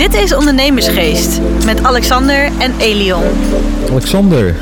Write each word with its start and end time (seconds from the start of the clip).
Dit 0.00 0.14
is 0.14 0.34
Ondernemersgeest 0.34 1.40
met 1.64 1.82
Alexander 1.82 2.44
en 2.58 2.78
Elion. 2.78 3.22
Alexander, 3.90 4.56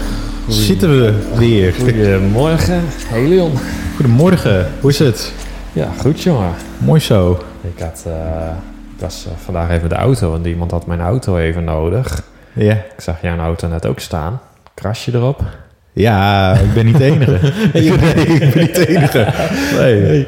zitten 0.48 0.90
we 0.90 1.34
weer. 1.36 1.74
Goedemorgen, 1.74 2.82
Helion. 3.06 3.52
Goedemorgen, 3.94 4.72
hoe 4.80 4.90
is 4.90 4.98
het? 4.98 5.32
Ja, 5.72 5.88
goed 6.00 6.22
jongen. 6.22 6.54
Mooi 6.78 7.00
zo. 7.00 7.42
Ik, 7.60 7.78
had, 7.78 8.04
eh, 8.06 8.12
ik 8.94 9.00
was 9.00 9.26
eh, 9.26 9.32
vandaag 9.44 9.70
even 9.70 9.88
de 9.88 9.94
auto, 9.94 10.30
want 10.30 10.46
iemand 10.46 10.70
had 10.70 10.86
mijn 10.86 11.00
auto 11.00 11.36
even 11.36 11.64
nodig. 11.64 12.22
Ja. 12.52 12.74
Ik 12.74 13.00
zag 13.00 13.22
jouw 13.22 13.38
auto 13.38 13.68
net 13.68 13.86
ook 13.86 14.00
staan. 14.00 14.40
Krasje 14.74 15.14
erop. 15.14 15.42
Ja, 15.98 16.54
ik 16.54 16.74
ben 16.74 16.84
niet 16.84 16.98
de 16.98 17.04
enige. 17.04 17.38
nee, 17.72 17.82
ik 17.82 18.52
ben 18.54 18.62
niet 18.62 18.74
de 18.74 18.86
enige. 18.88 19.26
Nee. 19.78 20.26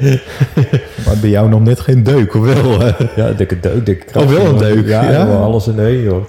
Maar 1.06 1.16
bij 1.20 1.30
jou 1.30 1.48
nog 1.48 1.60
net 1.60 1.80
geen 1.80 2.02
deuk, 2.02 2.34
of 2.34 2.54
wel? 2.54 2.82
Ja, 3.16 3.32
dikke 3.32 3.60
deuk, 3.60 3.86
dikke 3.86 4.18
Oh, 4.18 4.26
wel 4.26 4.46
een 4.46 4.58
deuk, 4.58 4.86
Ja, 4.88 5.24
alles 5.24 5.66
in 5.66 5.78
één 5.78 6.02
joh. 6.02 6.24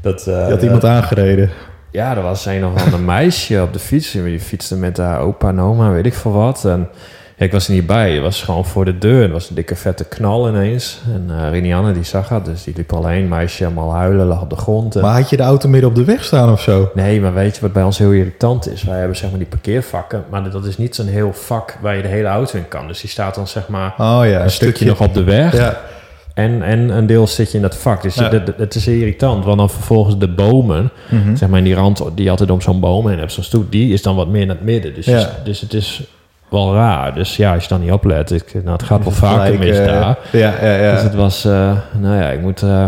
Dat, 0.00 0.26
eh, 0.26 0.44
Je 0.46 0.50
had 0.52 0.62
iemand 0.62 0.84
aangereden. 0.84 1.50
Ja, 1.90 2.16
er 2.16 2.22
was 2.22 2.46
een 2.46 2.66
of 2.66 2.84
ander 2.84 3.00
meisje 3.00 3.62
op 3.62 3.72
de 3.72 3.78
fiets. 3.78 4.12
Die 4.12 4.40
fietste 4.40 4.76
met 4.76 4.96
haar 4.96 5.20
opa 5.20 5.48
en 5.48 5.60
oma, 5.60 5.90
weet 5.90 6.06
ik 6.06 6.14
veel 6.14 6.32
wat. 6.32 6.64
En 6.64 6.88
ja, 7.36 7.44
ik 7.44 7.52
was 7.52 7.66
er 7.68 7.72
niet 7.74 7.86
bij. 7.86 8.12
Het 8.12 8.22
was 8.22 8.42
gewoon 8.42 8.64
voor 8.64 8.84
de 8.84 8.98
deur. 8.98 9.22
Het 9.22 9.30
was 9.32 9.48
een 9.48 9.54
dikke 9.54 9.76
vette 9.76 10.04
knal 10.04 10.48
ineens. 10.48 10.98
En 11.14 11.26
uh, 11.30 11.50
Rinianne 11.50 11.92
die 11.92 12.04
zag 12.04 12.28
het, 12.28 12.44
dus 12.44 12.64
die 12.64 12.74
liep 12.76 12.92
alleen. 12.92 13.28
Meisje 13.28 13.62
helemaal 13.62 13.92
huilen, 13.92 14.26
lag 14.26 14.40
op 14.42 14.50
de 14.50 14.56
grond. 14.56 14.96
En... 14.96 15.02
Maar 15.02 15.14
had 15.20 15.30
je 15.30 15.36
de 15.36 15.42
auto 15.42 15.68
midden 15.68 15.88
op 15.90 15.94
de 15.96 16.04
weg 16.04 16.24
staan 16.24 16.52
of 16.52 16.60
zo? 16.60 16.90
Nee, 16.94 17.20
maar 17.20 17.34
weet 17.34 17.54
je 17.54 17.60
wat 17.60 17.72
bij 17.72 17.82
ons 17.82 17.98
heel 17.98 18.12
irritant 18.12 18.70
is? 18.72 18.82
Wij 18.82 18.98
hebben 18.98 19.16
zeg 19.16 19.30
maar 19.30 19.38
die 19.38 19.48
parkeervakken, 19.48 20.24
maar 20.30 20.50
dat 20.50 20.64
is 20.64 20.78
niet 20.78 20.94
zo'n 20.94 21.06
heel 21.06 21.32
vak 21.32 21.78
waar 21.80 21.96
je 21.96 22.02
de 22.02 22.08
hele 22.08 22.28
auto 22.28 22.58
in 22.58 22.68
kan. 22.68 22.86
Dus 22.86 23.00
die 23.00 23.10
staat 23.10 23.34
dan 23.34 23.46
zeg 23.48 23.68
maar 23.68 23.94
Oh 23.98 24.20
ja, 24.24 24.42
een 24.42 24.50
stukje 24.50 24.84
nog 24.86 25.00
op 25.00 25.14
de 25.14 25.24
weg. 25.24 25.56
Ja. 25.56 25.80
En, 26.34 26.62
en 26.62 26.88
een 26.96 27.06
deel 27.06 27.26
zit 27.26 27.50
je 27.50 27.56
in 27.56 27.62
dat 27.62 27.76
vak. 27.76 28.02
Dus 28.02 28.14
Ja. 28.14 28.30
het, 28.30 28.52
het 28.56 28.74
is 28.74 28.86
irritant. 28.86 29.44
Want 29.44 29.58
dan 29.58 29.70
vervolgens 29.70 30.18
de 30.18 30.28
bomen, 30.28 30.90
Mhm. 31.10 31.36
zeg 31.36 31.48
maar 31.48 31.58
in 31.58 31.64
die 31.64 31.74
rand 31.74 32.02
die 32.14 32.30
altijd 32.30 32.50
om 32.50 32.60
zo'n 32.60 32.80
boom 32.80 33.08
heen 33.08 33.18
hebt, 33.18 33.32
zo'n 33.32 33.44
stoet, 33.44 33.72
die 33.72 33.92
is 33.92 34.02
dan 34.02 34.16
wat 34.16 34.28
meer 34.28 34.46
naar 34.46 34.56
het 34.56 34.64
midden. 34.64 34.94
Dus, 34.94 35.06
Ja. 35.06 35.18
je- 35.18 35.26
dus 35.44 35.60
het 35.60 35.72
is 35.74 36.02
wel 36.50 36.74
raar. 36.74 37.14
Dus 37.14 37.36
ja, 37.36 37.54
als 37.54 37.62
je 37.62 37.68
dan 37.68 37.80
niet 37.80 37.92
oplet, 37.92 38.30
ik, 38.30 38.54
nou, 38.54 38.70
het 38.70 38.82
gaat 38.82 39.02
wel 39.02 39.12
vaker 39.12 39.42
Gelijk, 39.44 39.58
mis 39.58 39.78
eh, 39.78 39.86
daar. 39.86 40.18
Ja, 40.32 40.54
ja, 40.62 40.74
ja. 40.74 40.92
Dus 40.92 41.02
het 41.02 41.14
was, 41.14 41.44
eh, 41.44 41.72
nou 41.98 42.16
ja, 42.16 42.30
ik 42.30 42.40
moet 42.40 42.62
eh, 42.62 42.84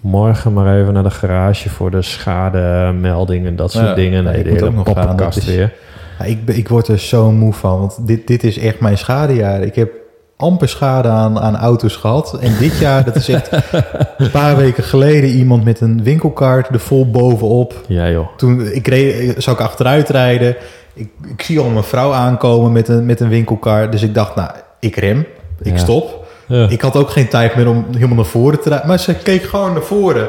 morgen 0.00 0.52
maar 0.52 0.80
even 0.80 0.92
naar 0.92 1.02
de 1.02 1.10
garage 1.10 1.68
voor 1.68 1.90
de 1.90 2.02
schademelding 2.02 3.46
en 3.46 3.56
dat 3.56 3.72
soort 3.72 3.86
Ja, 3.86 3.94
dingen. 3.94 4.24
Nee, 4.24 4.36
ik 4.38 4.44
de 4.44 4.50
moet 4.50 4.58
hele 4.60 4.78
ook 4.78 4.86
nog 4.86 5.16
gaan. 5.18 5.28
is- 5.28 5.44
weer. 5.44 5.72
Ja, 6.18 6.24
ik, 6.24 6.44
ben- 6.44 6.56
ik 6.56 6.68
word 6.68 6.88
er 6.88 6.98
zo 6.98 7.30
moe 7.32 7.52
van, 7.52 7.78
want 7.78 8.06
dit, 8.06 8.26
dit 8.26 8.44
is 8.44 8.58
echt 8.58 8.80
mijn 8.80 8.98
schadejaar. 8.98 9.60
Ik 9.62 9.74
heb 9.74 9.90
amper 10.36 10.68
schade 10.68 11.08
aan, 11.08 11.38
aan 11.40 11.56
auto's 11.56 11.96
gehad. 11.96 12.38
En 12.40 12.52
dit 12.58 12.78
jaar, 12.78 13.04
dat 13.04 13.16
is 13.16 13.28
echt 13.28 13.50
een 14.18 14.30
paar 14.30 14.56
weken 14.56 14.82
geleden, 14.84 15.30
iemand 15.30 15.64
met 15.64 15.80
een 15.80 16.02
winkelkaart 16.02 16.68
er 16.68 16.80
vol 16.80 17.10
bovenop. 17.10 17.74
Ja 17.86 18.10
joh. 18.10 18.28
Toen 18.36 18.66
ik 18.72 18.86
reed, 18.88 19.34
zou 19.42 19.56
ik 19.56 19.62
achteruit 19.62 20.08
rijden. 20.08 20.56
Ik, 20.98 21.08
ik 21.28 21.42
zie 21.42 21.58
al 21.60 21.68
mijn 21.68 21.84
vrouw 21.84 22.12
aankomen 22.12 22.72
met 22.72 22.88
een, 22.88 23.06
met 23.06 23.20
een 23.20 23.28
winkelkar. 23.28 23.90
Dus 23.90 24.02
ik 24.02 24.14
dacht, 24.14 24.34
nou, 24.34 24.50
ik 24.80 24.96
rem. 24.96 25.26
Ik 25.62 25.72
Ja. 25.72 25.78
stop. 25.78 26.26
Ja. 26.46 26.68
Ik 26.68 26.80
had 26.80 26.96
ook 26.96 27.10
geen 27.10 27.28
tijd 27.28 27.56
meer 27.56 27.68
om 27.68 27.86
helemaal 27.92 28.16
naar 28.16 28.24
voren 28.24 28.60
te 28.60 28.68
rijden. 28.68 28.88
Maar 28.88 28.98
ze 28.98 29.14
keek 29.14 29.42
gewoon 29.42 29.72
naar 29.72 29.82
voren. 29.82 30.28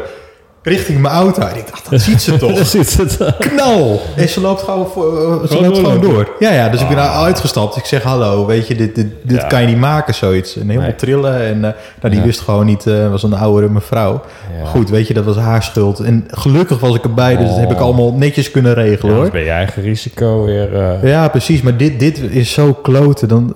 Richting 0.64 1.00
mijn 1.02 1.14
auto. 1.14 1.42
En 1.42 1.58
ik 1.58 1.68
dacht, 1.70 1.90
dat 1.90 2.02
ziet 2.02 2.22
ze 2.22 2.38
toch. 2.38 2.72
Het. 2.72 3.36
Knal! 3.40 4.02
En 4.16 4.30
ze 4.30 4.42
loopt 4.42 4.62
gewoon, 4.62 4.88
voor, 4.88 5.18
eh, 5.18 5.42
ze 5.42 5.48
Gewoon 5.48 5.64
loopt 5.64 5.78
gewoon 5.78 6.02
door. 6.02 6.30
Ja, 6.40 6.52
ja, 6.52 6.70
dus 6.70 6.82
ik 6.82 6.88
ben 6.88 6.98
Ah. 6.98 7.04
daar 7.04 7.24
uitgestapt. 7.24 7.76
Ik 7.76 7.86
zeg, 7.86 8.04
hallo, 8.04 8.46
weet 8.46 8.68
je, 8.68 8.76
dit, 8.76 8.96
dit, 8.96 9.08
dit 9.24 9.42
Ja. 9.42 9.48
kan 9.48 9.62
je 9.62 9.68
niet 9.68 9.78
maken, 9.78 10.14
zoiets. 10.14 10.56
En 10.56 10.62
helemaal 10.62 10.82
Nee. 10.88 10.96
trillen. 10.96 11.34
En 11.42 11.56
eh, 11.56 11.72
nou, 12.02 12.10
die 12.14 12.20
Ja. 12.20 12.26
wist 12.26 12.40
gewoon 12.40 12.66
niet, 12.66 12.88
eh 12.88 13.10
was 13.10 13.24
een 13.24 13.34
oudere 13.34 13.70
mevrouw. 13.70 14.22
Ja. 14.62 14.66
Goed, 14.66 14.90
weet 14.90 15.08
je, 15.08 15.14
dat 15.14 15.26
was 15.26 15.36
haar 15.36 15.64
schuld. 15.64 16.00
En 16.00 16.26
gelukkig 16.32 16.80
was 16.80 16.96
ik 16.96 17.04
erbij, 17.04 17.38
dus 17.38 17.48
dat 17.48 17.58
heb 17.58 17.72
ik 17.72 17.78
Oh. 17.78 17.82
allemaal 17.84 18.14
netjes 18.14 18.52
kunnen 18.52 18.74
regelen, 18.74 19.12
Ja, 19.12 19.16
hoor. 19.16 19.24
dan 19.24 19.34
ben 19.34 19.44
je 19.44 19.50
eigen 19.50 19.82
risico 19.84 20.44
weer. 20.46 20.76
eh, 20.76 21.04
Ja, 21.10 21.28
precies. 21.28 21.62
Maar 21.62 21.78
dit, 21.78 22.00
dit 22.00 22.18
is 22.20 22.52
zo 22.54 22.74
kloten. 22.74 23.28
Dan, 23.28 23.54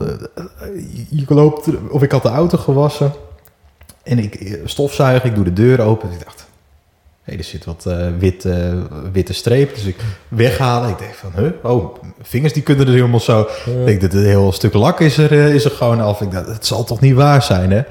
je 1.09 1.23
loopt, 1.27 1.67
of 1.91 2.01
ik 2.03 2.11
had 2.11 2.23
de 2.23 2.29
auto 2.29 2.57
gewassen. 2.57 3.13
En 4.03 4.19
ik 4.19 4.59
stofzuig, 4.65 5.23
ik 5.23 5.35
doe 5.35 5.43
de 5.43 5.53
deur 5.53 5.81
open. 5.81 6.09
En 6.09 6.15
ik 6.15 6.23
dacht, 6.23 6.45
hé, 7.23 7.37
er 7.37 7.43
zit 7.43 7.65
wat 7.65 7.87
wit, 8.19 8.45
eh, 8.45 8.73
witte 9.11 9.33
streep. 9.33 9.75
Dus 9.75 9.83
ik 9.83 9.95
weghalen. 10.27 10.89
Ik 10.89 10.97
denk 10.97 11.13
van, 11.13 11.31
huh? 11.35 11.51
Oh, 11.63 11.95
vingers 12.21 12.53
die 12.53 12.63
kunnen 12.63 12.87
er 12.87 12.93
helemaal 12.93 13.19
zo. 13.19 13.41
Ik 13.65 13.85
denk, 13.85 14.01
dat 14.01 14.13
een 14.13 14.25
heel 14.25 14.51
stuk 14.51 14.73
lak 14.73 14.99
is 14.99 15.17
er, 15.17 15.31
eh, 15.31 15.53
is 15.53 15.65
er 15.65 15.71
gewoon 15.71 16.01
af. 16.01 16.21
Ik 16.21 16.31
dacht, 16.31 16.47
het 16.47 16.65
zal 16.65 16.83
toch 16.83 16.99
niet 16.99 17.15
waar 17.15 17.43
zijn, 17.43 17.71
hè? 17.71 17.81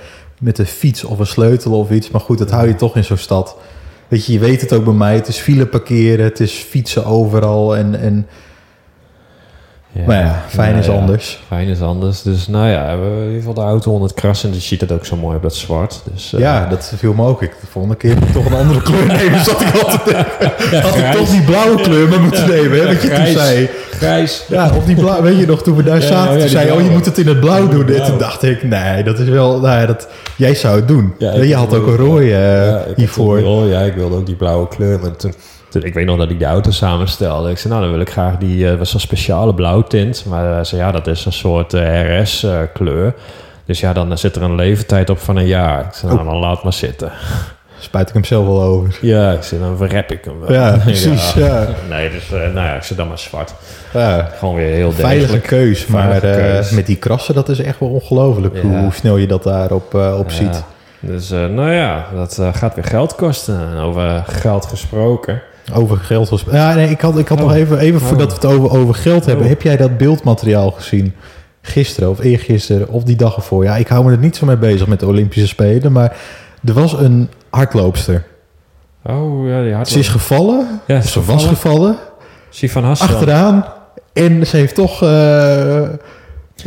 Met 0.40 0.58
een 0.58 0.66
fiets 0.66 1.04
of 1.04 1.18
een 1.18 1.26
sleutel 1.26 1.72
of 1.72 1.90
iets. 1.90 2.10
Maar 2.10 2.20
goed, 2.20 2.38
dat 2.38 2.50
hou 2.50 2.68
je 2.68 2.74
toch 2.74 2.96
in 2.96 3.04
zo'n 3.04 3.16
stad. 3.16 3.56
Weet 4.08 4.26
je, 4.26 4.32
je 4.32 4.38
weet 4.38 4.60
het 4.60 4.72
ook 4.72 4.84
bij 4.84 4.94
mij. 4.94 5.14
Het 5.14 5.28
is 5.28 5.38
file 5.38 5.66
parkeren, 5.66 6.24
het 6.24 6.40
is 6.40 6.52
fietsen 6.52 7.04
overal. 7.04 7.76
En, 7.76 8.00
en 8.00 8.26
ja. 9.92 10.02
maar 10.06 10.16
ja, 10.18 10.42
fijn 10.48 10.76
is 10.76 10.86
Nou 10.86 10.96
ja, 10.98 11.04
anders. 11.04 11.40
Fijn 11.48 11.68
is 11.68 11.80
anders. 11.80 12.22
Dus 12.22 12.48
nou 12.48 12.68
ja, 12.68 12.82
we 12.82 12.88
hebben 12.88 13.10
in 13.18 13.24
ieder 13.24 13.38
geval 13.38 13.54
de 13.54 13.60
auto 13.60 13.92
onder 13.92 14.08
het 14.08 14.18
krassen. 14.18 14.48
En 14.48 14.54
je 14.54 14.60
ziet 14.60 14.80
het 14.80 14.92
ook 14.92 15.04
zo 15.04 15.16
mooi 15.16 15.36
op 15.36 15.42
dat 15.42 15.54
zwart. 15.54 16.00
Dus, 16.12 16.32
eh, 16.32 16.40
Ja, 16.40 16.66
dat 16.66 16.92
viel 16.96 17.12
me 17.12 17.26
ook. 17.26 17.42
Ik, 17.42 17.50
de 17.60 17.66
volgende 17.70 17.96
keer 17.96 18.14
moet 18.14 18.28
ik 18.28 18.32
toch 18.34 18.44
een 18.46 18.52
andere 18.54 18.82
kleur 18.88 19.06
nemen. 19.06 19.44
Zat 19.44 19.60
ik 19.60 19.82
altijd 19.82 20.04
denken. 20.04 20.82
Had 20.82 20.96
ik 20.96 21.12
toch 21.12 21.28
die 21.28 21.42
blauwe 21.42 21.80
kleur 21.82 22.08
maar 22.08 22.20
moeten 22.20 22.48
nemen, 22.48 22.78
hè? 22.78 22.86
Wat 22.86 23.02
je 23.02 23.08
toen 23.08 23.26
zei. 23.26 23.68
Grijs. 23.90 24.44
Ja, 24.48 24.70
of 24.76 24.84
die 24.84 24.96
blauw. 24.96 25.22
Weet 25.22 25.38
je 25.38 25.46
nog, 25.46 25.62
toen 25.62 25.76
we 25.76 25.82
daar 25.82 26.00
Ja, 26.00 26.06
zaten, 26.06 26.34
ja, 26.34 26.40
toen 26.40 26.48
zei 26.48 26.66
je, 26.66 26.74
oh, 26.74 26.82
je 26.82 26.90
moet 26.90 27.04
het 27.06 27.18
in 27.18 27.26
het 27.26 27.40
blauw 27.40 27.68
doen. 27.68 27.86
Toen 27.86 28.18
dacht 28.18 28.42
ik, 28.42 28.62
nee, 28.62 29.02
dat 29.04 29.18
is 29.18 29.28
wel, 29.28 29.60
nou 29.60 29.80
ja, 29.80 29.86
dat, 29.86 30.08
jij 30.36 30.54
zou 30.54 30.76
het 30.76 30.88
doen. 30.88 31.14
Ja, 31.18 31.32
je 31.34 31.54
had 31.54 31.74
ook 31.74 31.86
een 31.86 31.96
rode 31.96 32.22
eh, 32.24 32.30
Ja, 32.30 32.72
had 32.72 32.96
hiervoor. 32.96 33.66
ja, 33.68 33.80
ik 33.80 33.94
wilde 33.94 34.16
ook 34.16 34.26
die 34.26 34.34
blauwe 34.36 34.68
kleur. 34.68 35.00
Maar 35.00 35.16
toen, 35.16 35.34
toen- 35.72 35.82
ik 35.82 35.94
weet 35.94 36.06
nog 36.06 36.18
dat 36.18 36.30
ik 36.30 36.38
de 36.38 36.44
auto 36.44 36.70
samenstelde. 36.70 37.50
Ik 37.50 37.58
zei, 37.58 37.72
nou, 37.72 37.84
dan 37.84 37.92
wil 37.92 38.02
ik 38.02 38.10
graag 38.10 38.36
die... 38.38 38.68
eh 38.70 38.78
was 38.78 38.90
zo'n 38.90 39.00
speciale 39.00 39.54
blauwtint. 39.54 40.24
Maar 40.28 40.44
hij 40.54 40.64
zei, 40.64 40.80
ja, 40.80 40.92
dat 40.92 41.06
is 41.06 41.24
een 41.24 41.32
soort 41.32 41.72
RS-kleur. 41.72 43.14
dus 43.64 43.80
ja, 43.80 43.92
dan 43.92 44.18
zit 44.18 44.36
er 44.36 44.42
een 44.42 44.54
leeftijd 44.54 45.10
op 45.10 45.18
van 45.18 45.36
een 45.36 45.46
jaar. 45.46 45.84
Ik 45.84 45.92
zei, 45.94 46.12
nou, 46.14 46.24
dan 46.24 46.36
laat 46.36 46.62
maar 46.62 46.72
zitten. 46.72 47.10
Spuit 47.78 48.08
ik 48.08 48.14
hem 48.14 48.24
zelf 48.24 48.46
wel 48.46 48.62
over. 48.62 48.98
Ja, 49.00 49.32
ik 49.32 49.50
dan 49.60 49.76
verrep 49.76 50.10
ik 50.12 50.24
hem 50.24 50.40
wel. 50.40 50.52
Ja, 50.60 50.76
precies, 50.84 51.32
ja. 51.32 51.66
Nee, 51.88 52.10
dus 52.10 52.24
eh, 52.32 52.38
nou 52.38 52.54
ja, 52.66 52.74
ik 52.74 52.82
zet 52.82 52.96
dan 52.96 53.08
maar 53.08 53.18
zwart. 53.18 53.54
Ja. 53.92 54.28
Gewoon 54.38 54.54
weer 54.54 54.74
heel 54.74 54.92
Veilige 54.92 55.20
degelijk. 55.20 55.46
keus, 55.46 55.86
maar 55.86 56.02
Veilige 56.20 56.40
eh, 56.42 56.54
keus. 56.54 56.70
met 56.70 56.86
die 56.86 56.96
krassen, 56.96 57.34
dat 57.34 57.48
is 57.48 57.58
echt 57.60 57.78
wel 57.80 57.88
ongelooflijk. 57.88 58.58
Hoe, 58.60 58.70
Ja. 58.72 58.80
hoe 58.82 58.92
snel 58.92 59.16
je 59.16 59.26
dat 59.26 59.42
daarop 59.42 59.94
eh, 59.94 60.18
op 60.18 60.30
ziet. 60.30 60.64
Dus 61.00 61.30
eh, 61.30 61.46
nou 61.46 61.70
ja, 61.72 62.06
dat 62.14 62.38
eh, 62.38 62.48
gaat 62.54 62.74
weer 62.74 62.84
geld 62.84 63.14
kosten. 63.14 63.68
En 63.72 63.76
over 63.78 64.24
geld 64.26 64.66
gesproken. 64.66 65.42
Over 65.74 65.96
geld 65.96 66.28
was. 66.28 66.44
Ja, 66.50 66.74
nee, 66.74 66.90
ik 66.90 67.00
had, 67.00 67.18
ik 67.18 67.28
had 67.28 67.38
Oh. 67.40 67.44
nog 67.44 67.54
even, 67.54 67.78
even 67.78 68.00
Oh. 68.00 68.06
voordat 68.06 68.28
we 68.28 68.34
het 68.34 68.44
over, 68.44 68.78
over 68.78 68.94
geld 68.94 69.24
hebben. 69.26 69.44
Oh. 69.44 69.50
Heb 69.50 69.62
jij 69.62 69.76
dat 69.76 69.96
beeldmateriaal 69.98 70.70
gezien? 70.70 71.14
Gisteren 71.62 72.10
of 72.10 72.20
eergisteren 72.20 72.88
of 72.88 73.02
die 73.04 73.16
dag 73.16 73.36
ervoor? 73.36 73.64
Ja, 73.64 73.76
ik 73.76 73.88
hou 73.88 74.04
me 74.04 74.10
er 74.10 74.18
niet 74.18 74.36
zo 74.36 74.46
mee 74.46 74.56
bezig 74.56 74.86
met 74.86 75.00
de 75.00 75.06
Olympische 75.06 75.46
Spelen. 75.48 75.92
Maar 75.92 76.16
er 76.64 76.72
was 76.72 76.92
een 76.92 77.28
hardloopster. 77.50 78.24
Oh 79.04 79.48
ja, 79.48 79.62
die 79.62 79.72
had 79.74 79.88
Ze 79.88 79.98
is 79.98 80.08
gevallen. 80.08 80.80
Ja, 80.86 81.00
ze 81.00 81.24
was 81.24 81.46
gevallen. 81.46 81.96
Sivan 82.50 82.84
Hassan. 82.84 83.08
Achteraan. 83.08 83.64
En 84.12 84.46
ze 84.46 84.56
heeft 84.56 84.74
toch 84.74 85.02
eh, 85.02 85.08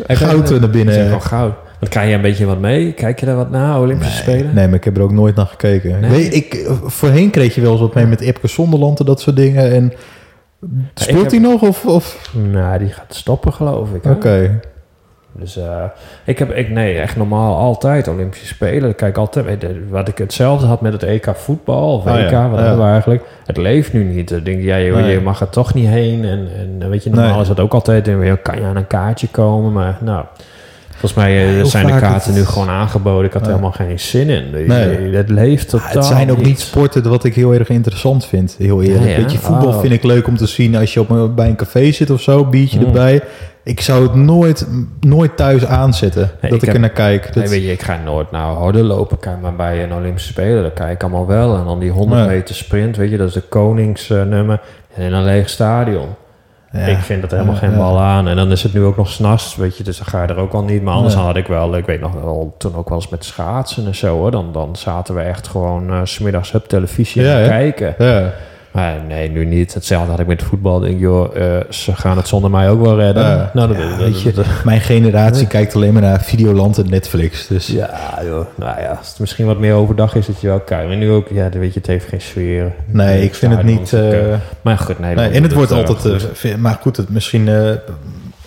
goud 0.08 0.50
naar 0.50 0.60
Ze 0.62 0.70
binnen. 0.70 0.94
heeft 0.94 1.06
gewoon 1.06 1.22
goud. 1.22 1.54
Want 1.86 1.98
krijg 1.98 2.10
je 2.10 2.16
een 2.16 2.22
beetje 2.22 2.46
wat 2.46 2.60
mee? 2.60 2.92
Kijk 2.94 3.20
je 3.20 3.26
daar 3.26 3.36
wat 3.36 3.50
na, 3.50 3.80
Olympische 3.80 4.18
Spelen? 4.18 4.54
Nee, 4.54 4.66
maar 4.68 4.76
ik 4.76 4.84
heb 4.84 4.98
er 4.98 5.04
ook 5.04 5.12
nooit 5.12 5.36
naar 5.36 5.46
gekeken. 5.46 6.00
Nee? 6.00 6.10
Weet, 6.10 6.34
ik, 6.34 6.54
eh, 6.54 6.72
voorheen 6.84 7.30
kreeg 7.30 7.56
je 7.56 7.62
wel 7.62 7.72
eens 7.72 7.82
wat 7.82 7.94
mee 7.94 8.06
met 8.06 8.22
Epke 8.22 8.48
Zonderland 8.48 9.00
en 9.00 9.06
dat 9.06 9.22
soort 9.22 9.36
dingen. 9.36 9.72
En 9.72 9.94
speelt 10.94 11.32
hij 11.32 11.40
nog? 11.40 11.62
Of, 11.62 11.86
of? 11.86 12.30
Nou, 12.52 12.78
die 12.80 12.90
gaat 12.90 13.16
stoppen, 13.16 13.54
geloof 13.54 13.94
ik. 13.94 14.06
Oké. 14.06 14.60
Dus 15.32 15.58
eh, 15.58 15.84
ik 16.26 16.40
heb, 16.40 16.52
ik, 16.52 16.70
nee, 16.70 16.98
echt 16.98 17.16
normaal 17.16 17.58
altijd 17.58 18.08
Olympische 18.08 18.46
Spelen. 18.48 18.90
Ik 18.90 18.98
Kijk 18.98 19.18
altijd, 19.18 19.66
wat 19.90 20.08
ik 20.08 20.18
hetzelfde 20.18 20.68
had 20.68 20.82
met 20.82 20.94
het 20.94 21.04
EK 21.04 21.32
voetbal, 21.34 21.94
of 21.94 22.06
Oh 22.06 22.06
ja, 22.06 22.22
wat 22.50 22.60
ja. 22.60 22.66
hebben 22.66 22.86
we 22.86 22.92
eigenlijk. 22.92 23.24
Het 23.46 23.58
leeft 23.58 23.94
nu 23.94 24.04
niet. 24.04 24.30
Dan 24.30 24.44
denk 24.44 24.58
je, 24.58 24.66
ja, 24.66 24.76
je, 24.76 24.92
Nee. 24.92 25.12
je 25.12 25.22
mag 25.22 25.42
er 25.42 25.50
toch 25.50 25.74
niet 25.74 25.88
heen. 25.88 26.24
En, 26.26 26.48
en 26.80 26.90
weet 26.90 27.04
je, 27.04 27.10
normaal 27.10 27.32
Nee. 27.32 27.42
is 27.42 27.48
dat 27.48 27.60
ook 27.60 27.74
altijd. 27.74 28.08
En 28.08 28.42
kan 28.42 28.56
je 28.60 28.64
aan 28.66 28.76
een 28.76 28.88
kaartje 28.88 29.28
komen? 29.28 29.74
Maar 29.74 29.98
nou, 30.02 30.26
volgens 30.98 31.14
mij 31.14 31.60
eh, 31.60 31.66
zijn 31.66 31.86
de 31.86 31.98
kaarten 32.00 32.34
nu 32.34 32.46
gewoon 32.46 32.70
aangeboden. 32.70 33.26
Ik 33.26 33.34
had 33.34 33.42
er 33.42 33.48
helemaal 33.48 33.72
geen 33.72 34.00
zin 34.00 34.30
in. 34.30 34.46
Je- 34.52 34.64
Nee. 34.68 35.16
Het 35.16 35.30
leeft 35.30 35.70
totaal 35.70 35.90
het 35.92 36.06
zijn 36.06 36.32
ook 36.32 36.42
niet 36.44 36.60
sporten 36.60 37.10
wat 37.10 37.24
ik 37.24 37.36
heel 37.36 37.54
erg 37.54 37.70
interessant 37.70 38.26
vind. 38.26 38.56
Heel 38.58 38.82
eerlijk. 38.82 39.04
Ja, 39.04 39.10
ja. 39.10 39.18
Weet 39.18 39.32
je, 39.32 39.38
voetbal 39.38 39.68
Oh. 39.74 39.80
vind 39.80 39.94
ik 39.94 40.04
leuk 40.04 40.28
om 40.28 40.38
te 40.38 40.46
zien 40.48 40.76
als 40.76 40.94
je 40.94 41.00
op 41.00 41.36
bij 41.36 41.48
een 41.48 41.56
café 41.56 41.92
zit 41.92 42.10
of 42.10 42.22
zo, 42.22 42.46
biertje 42.46 42.80
Mm. 42.80 42.86
erbij. 42.86 43.22
Ik 43.64 43.82
zou 43.82 44.04
het 44.04 44.16
nooit, 44.16 44.68
nooit 45.00 45.38
thuis 45.38 45.66
aanzetten 45.66 46.32
Nee, 46.42 46.52
dat 46.52 46.62
ik 46.64 46.74
er 46.74 46.80
naar 46.80 46.90
kijk. 46.90 47.26
Dat, 47.26 47.36
Nee, 47.36 47.48
weet 47.48 47.64
je, 47.64 47.72
ik 47.72 47.82
ga 47.82 48.00
nooit 48.04 48.32
nou 48.32 48.58
harder 48.58 48.84
lopen. 48.84 49.20
Kijk 49.20 49.42
maar 49.42 49.56
bij 49.56 49.84
een 49.84 49.94
Olympische 49.94 50.30
Spelen, 50.32 50.64
dat 50.64 50.74
kijk 50.74 50.92
ik 50.92 51.02
allemaal 51.04 51.28
wel. 51.28 51.58
En 51.58 51.66
dan 51.66 51.80
die 51.80 51.90
100 51.92 52.22
Ja. 52.22 52.28
meter 52.28 52.56
sprint, 52.56 52.98
weet 52.98 53.10
je, 53.12 53.18
dat 53.18 53.28
is 53.28 53.34
de 53.34 53.42
koningsnummer. 53.42 54.62
en 54.96 55.04
in 55.04 55.14
een 55.14 55.24
leeg 55.24 55.50
stadion. 55.50 56.08
Ja, 56.76 56.86
Ik 56.86 56.98
vind 56.98 57.22
dat 57.22 57.32
helemaal 57.32 57.54
ja, 57.54 57.60
geen 57.60 57.78
bal 57.78 58.00
aan. 58.00 58.28
En 58.28 58.36
dan 58.36 58.52
is 58.52 58.64
het 58.64 58.74
nu 58.74 58.84
ook 58.84 58.98
nog 58.98 59.10
s'nachts, 59.10 59.56
weet 59.56 59.78
je, 59.78 59.84
dus 59.84 59.98
dan 59.98 60.08
ga 60.08 60.22
je 60.22 60.28
er 60.28 60.38
ook 60.38 60.54
al 60.54 60.64
niet. 60.64 60.84
Maar 60.84 60.94
anders 60.94 61.14
had 61.14 61.36
ik 61.36 61.48
wel, 61.48 61.78
ik 61.78 61.86
weet 61.86 62.02
nog 62.02 62.14
wel, 62.14 62.56
toen 62.58 62.76
ook 62.76 62.90
wel 62.90 62.98
eens 62.98 63.10
met 63.10 63.26
schaatsen 63.26 63.86
en 63.86 63.96
zo 63.96 64.16
hoor. 64.16 64.32
Dan, 64.32 64.52
dan 64.52 64.76
zaten 64.76 65.16
we 65.16 65.22
echt 65.22 65.48
gewoon 65.48 65.90
eh, 65.90 66.00
's 66.04 66.14
smiddags 66.14 66.54
op 66.54 66.68
televisie 66.68 67.22
te 67.22 67.46
kijken. 67.48 67.96
Ja. 67.98 68.32
Nee, 69.08 69.30
nu 69.30 69.46
niet. 69.46 69.74
Hetzelfde 69.74 70.12
had 70.12 70.20
ik 70.20 70.28
met 70.28 70.44
voetbal. 70.44 70.80
Denk, 70.80 71.00
joh, 71.00 71.36
eh, 71.36 71.64
ze 71.70 71.96
gaan 71.96 72.18
het 72.18 72.28
zonder 72.28 72.50
mij 72.50 72.70
ook 72.70 72.82
wel 72.82 72.98
redden. 73.00 73.24
Ja. 73.24 73.52
nou, 73.54 73.68
dat, 73.68 73.78
Ja, 73.78 73.90
dat- 73.90 73.98
weet 73.98 74.22
je, 74.22 74.34
Mijn 74.64 74.82
generatie 74.82 75.48
kijkt 75.48 75.76
alleen 75.76 75.94
maar 75.94 76.02
naar 76.02 76.22
Videoland 76.22 76.78
en 76.78 76.90
Netflix. 76.90 77.48
Dus 77.48 77.68
ja, 77.68 78.20
joh. 78.26 78.46
Nou 78.56 78.82
ja, 78.82 78.90
als 79.00 79.10
het 79.10 79.20
misschien 79.20 79.46
wat 79.46 79.60
meer 79.60 79.74
overdag 79.74 80.16
is, 80.16 80.26
dat 80.26 80.42
je 80.42 80.48
wel 80.48 80.60
kijkt. 80.60 80.88
Maar 80.88 80.98
nu 80.98 81.12
ook, 81.12 81.28
ja, 81.30 81.50
weet 81.50 81.74
je, 81.74 81.80
het 81.80 81.88
heeft 81.88 82.08
geen 82.08 82.22
sfeer. 82.22 82.72
nee, 82.86 83.24
ik 83.24 83.36
vind 83.36 83.56
het 83.56 83.64
niet... 83.64 83.94
Eh, 83.94 84.34
eh, 84.34 84.40
maar 84.62 84.78
goed, 84.78 85.00
nee. 85.00 85.16
nee, 85.16 85.26
dan 85.26 85.34
en 85.36 85.44
het 85.44 85.54
wordt 85.54 85.72
eh, 85.72 85.78
altijd... 85.78 86.00
goed. 86.02 86.44
eh, 86.44 86.56
maar 86.56 86.78
goed, 86.82 86.98
het 86.98 87.10
misschien... 87.10 87.48
eh, 87.48 87.70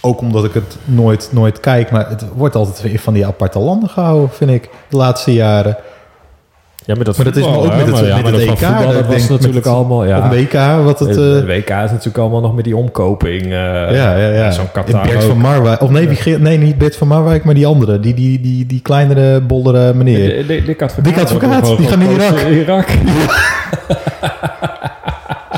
ook 0.00 0.20
omdat 0.20 0.44
ik 0.44 0.54
het 0.54 0.76
nooit, 0.84 1.28
nooit 1.32 1.60
kijk, 1.60 1.90
maar 1.90 2.08
het 2.08 2.25
wordt 2.34 2.54
altijd 2.54 2.82
weer 2.82 2.98
van 2.98 3.14
die 3.14 3.26
aparte 3.26 3.58
landen 3.58 3.88
gehouden, 3.88 4.30
vind 4.30 4.50
ik, 4.50 4.69
de 4.88 4.96
laatste 4.96 5.32
jaren. 5.34 5.76
Ja, 6.88 6.94
met 6.94 7.06
dat 7.06 7.17
maar 7.17 7.25
dat 7.25 7.37
is 7.37 7.44
maar 7.44 7.56
ook 7.58 7.67
met 7.67 7.76
het- 7.87 7.90
maar 7.90 8.05
ja, 8.06 8.14
met 8.14 8.23
maar 8.25 8.32
het 8.32 8.46
dat 8.46 8.58
van 8.58 8.69
EK, 8.69 8.75
voetbal, 8.75 8.93
dat 8.93 9.08
dat 9.08 9.19
was 9.20 9.29
natuurlijk 9.29 9.67
allemaal, 9.67 10.05
ja. 10.05 10.19
Op 10.25 10.32
WK, 10.32 10.52
wat 10.85 10.99
het... 10.99 11.08
Het 11.08 11.19
eh, 11.19 11.25
de 11.25 11.46
WK 11.46 11.69
is 11.69 11.90
natuurlijk 11.90 12.19
allemaal 12.19 12.40
nog 12.40 12.55
met 12.55 12.64
die 12.64 12.76
omkoping. 12.76 13.43
eh, 13.43 13.50
ja, 13.50 13.90
ja, 14.17 14.29
ja. 14.29 14.50
Zo'n 14.50 14.73
Qatar 14.73 15.06
Bert 15.06 15.25
van 15.25 15.38
Marwijk. 15.38 15.82
Of 15.82 15.90
nee, 15.90 16.08
nee, 16.38 16.58
niet 16.58 16.79
Bert 16.79 16.96
van 16.96 17.08
Marwijk, 17.08 17.44
maar 17.44 17.55
die 17.55 17.67
andere. 17.67 18.00
Die, 18.00 18.14
die, 18.14 18.40
die, 18.40 18.67
die 18.67 18.82
kleinere, 18.82 19.40
bollere 19.40 19.94
meneer. 19.94 20.46
Dik- 20.46 20.82
Advocaat. 20.82 21.05
Dik 21.05 21.19
Advocaat, 21.19 21.76
die 21.76 21.87
gaan 21.88 22.00
in 22.00 22.20
gewoon 22.20 22.52
Irak. 22.56 22.67
Irak. 22.67 22.88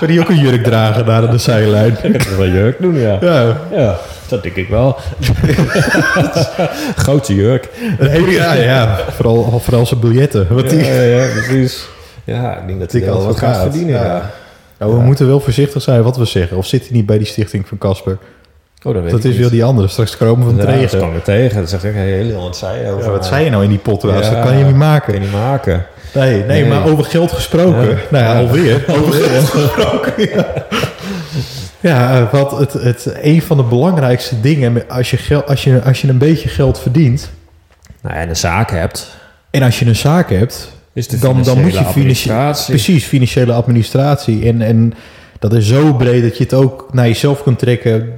Zou 0.00 0.10
die 0.12 0.20
ook 0.20 0.28
een 0.28 0.38
jurk 0.38 0.64
dragen 0.64 1.06
daar 1.06 1.22
aan 1.22 1.30
de 1.30 1.38
zijlijn? 1.38 1.96
Ik 2.02 2.22
heb 2.22 2.36
wel 2.36 2.46
jurk 2.46 2.76
doen, 2.80 2.98
ja. 2.98 3.18
Ja. 3.20 3.56
Ja, 3.72 3.96
dat 4.28 4.42
denk 4.42 4.54
ik 4.54 4.68
wel. 4.68 4.96
Grote 6.96 7.34
jurk. 7.34 7.68
Nee, 7.98 8.30
ja, 8.30 8.52
ja. 8.54 8.98
Vooral, 9.10 9.60
vooral 9.60 9.86
zijn 9.86 10.00
biljetten. 10.00 10.46
Wat 10.50 10.70
die, 10.70 10.84
Ja, 10.84 11.02
ja, 11.02 11.26
precies. 11.32 11.88
Ja, 12.24 12.56
ik 12.58 12.66
denk 12.66 12.80
dat 12.80 12.92
hij 12.92 13.00
wel 13.04 13.26
wat 13.26 13.38
gaat 13.38 13.60
verdienen. 13.60 13.94
ja. 13.94 14.04
Ja. 14.04 14.30
Nou, 14.78 14.92
we 14.94 15.00
moeten 15.00 15.26
wel 15.26 15.40
voorzichtig 15.40 15.82
zijn 15.82 16.02
wat 16.02 16.16
we 16.16 16.24
zeggen. 16.24 16.56
Of 16.56 16.66
zit 16.66 16.80
hij 16.82 16.96
niet 16.96 17.06
bij 17.06 17.18
die 17.18 17.26
stichting 17.26 17.68
van 17.68 17.78
Casper? 17.78 18.18
Oh, 18.82 18.94
dat 18.94 19.02
weet 19.02 19.10
Dat 19.12 19.24
is 19.24 19.36
weer 19.36 19.50
die 19.50 19.64
andere. 19.64 19.88
Straks 19.88 20.16
komen 20.16 20.46
we 20.46 20.50
van 20.52 20.60
Ja, 20.60 20.66
dat 20.66 20.80
tegen. 20.80 20.98
kwam 20.98 21.14
er 21.14 21.22
tegen. 21.22 21.56
Dat 21.60 21.68
zegt 21.70 21.84
ik 21.84 21.94
heel 21.94 22.04
heel 22.24 22.40
wat 22.42 22.56
zei 22.56 22.84
je 22.84 22.90
over 22.90 23.04
Ja, 23.04 23.10
wat 23.10 23.26
zei 23.26 23.44
je 23.44 23.50
nou 23.50 23.62
in 23.62 23.68
die 23.68 23.78
podcast? 23.78 24.28
Ja. 24.30 24.34
Dat 24.34 24.44
kan 24.44 24.58
je 24.58 24.64
niet 24.64 24.76
maken. 24.76 25.04
Kun 25.12 25.14
je 25.14 25.20
niet 25.28 25.32
maken. 25.38 25.86
Nee, 26.14 26.36
nee, 26.36 26.46
Nee. 26.46 26.64
maar 26.64 26.86
over 26.86 27.04
geld 27.04 27.32
gesproken. 27.32 27.88
Ja. 27.88 27.96
Nou 28.10 28.24
ja, 28.24 28.38
alweer. 28.38 28.84
Over 28.98 29.12
geld 29.12 29.48
gesproken. 29.48 30.28
Ja, 30.30 30.46
ja 31.90 32.20
eh, 32.20 32.32
wat 32.32 32.58
het, 32.58 32.72
het, 32.72 33.12
een 33.22 33.42
van 33.42 33.56
de 33.56 33.62
belangrijkste 33.62 34.40
dingen 34.40 34.88
als 34.88 35.10
je, 35.10 35.16
geld, 35.16 35.46
als, 35.46 35.64
je, 35.64 35.82
als 35.82 36.00
je 36.00 36.08
een 36.08 36.18
beetje 36.18 36.48
geld 36.48 36.78
verdient 36.78 37.30
Nou 38.02 38.14
ja, 38.14 38.20
en 38.20 38.28
een 38.28 38.36
zaak 38.36 38.70
hebt, 38.70 39.16
en 39.50 39.62
als 39.62 39.78
je 39.78 39.86
een 39.86 39.96
zaak 39.96 40.30
hebt, 40.30 40.72
is 40.92 41.08
de 41.08 41.18
dan, 41.18 41.42
dan 41.42 41.60
moet 41.60 41.72
je 41.72 41.84
financiële 41.84 42.54
precies 42.66 43.04
financiële 43.04 43.52
administratie 43.52 44.46
en, 44.46 44.62
en 44.62 44.94
dat 45.38 45.52
is 45.52 45.66
zo 45.68 45.94
breed 45.94 46.22
dat 46.22 46.36
je 46.36 46.44
het 46.44 46.54
ook 46.54 46.88
naar 46.92 47.06
jezelf 47.06 47.42
kunt 47.42 47.58
trekken. 47.58 48.12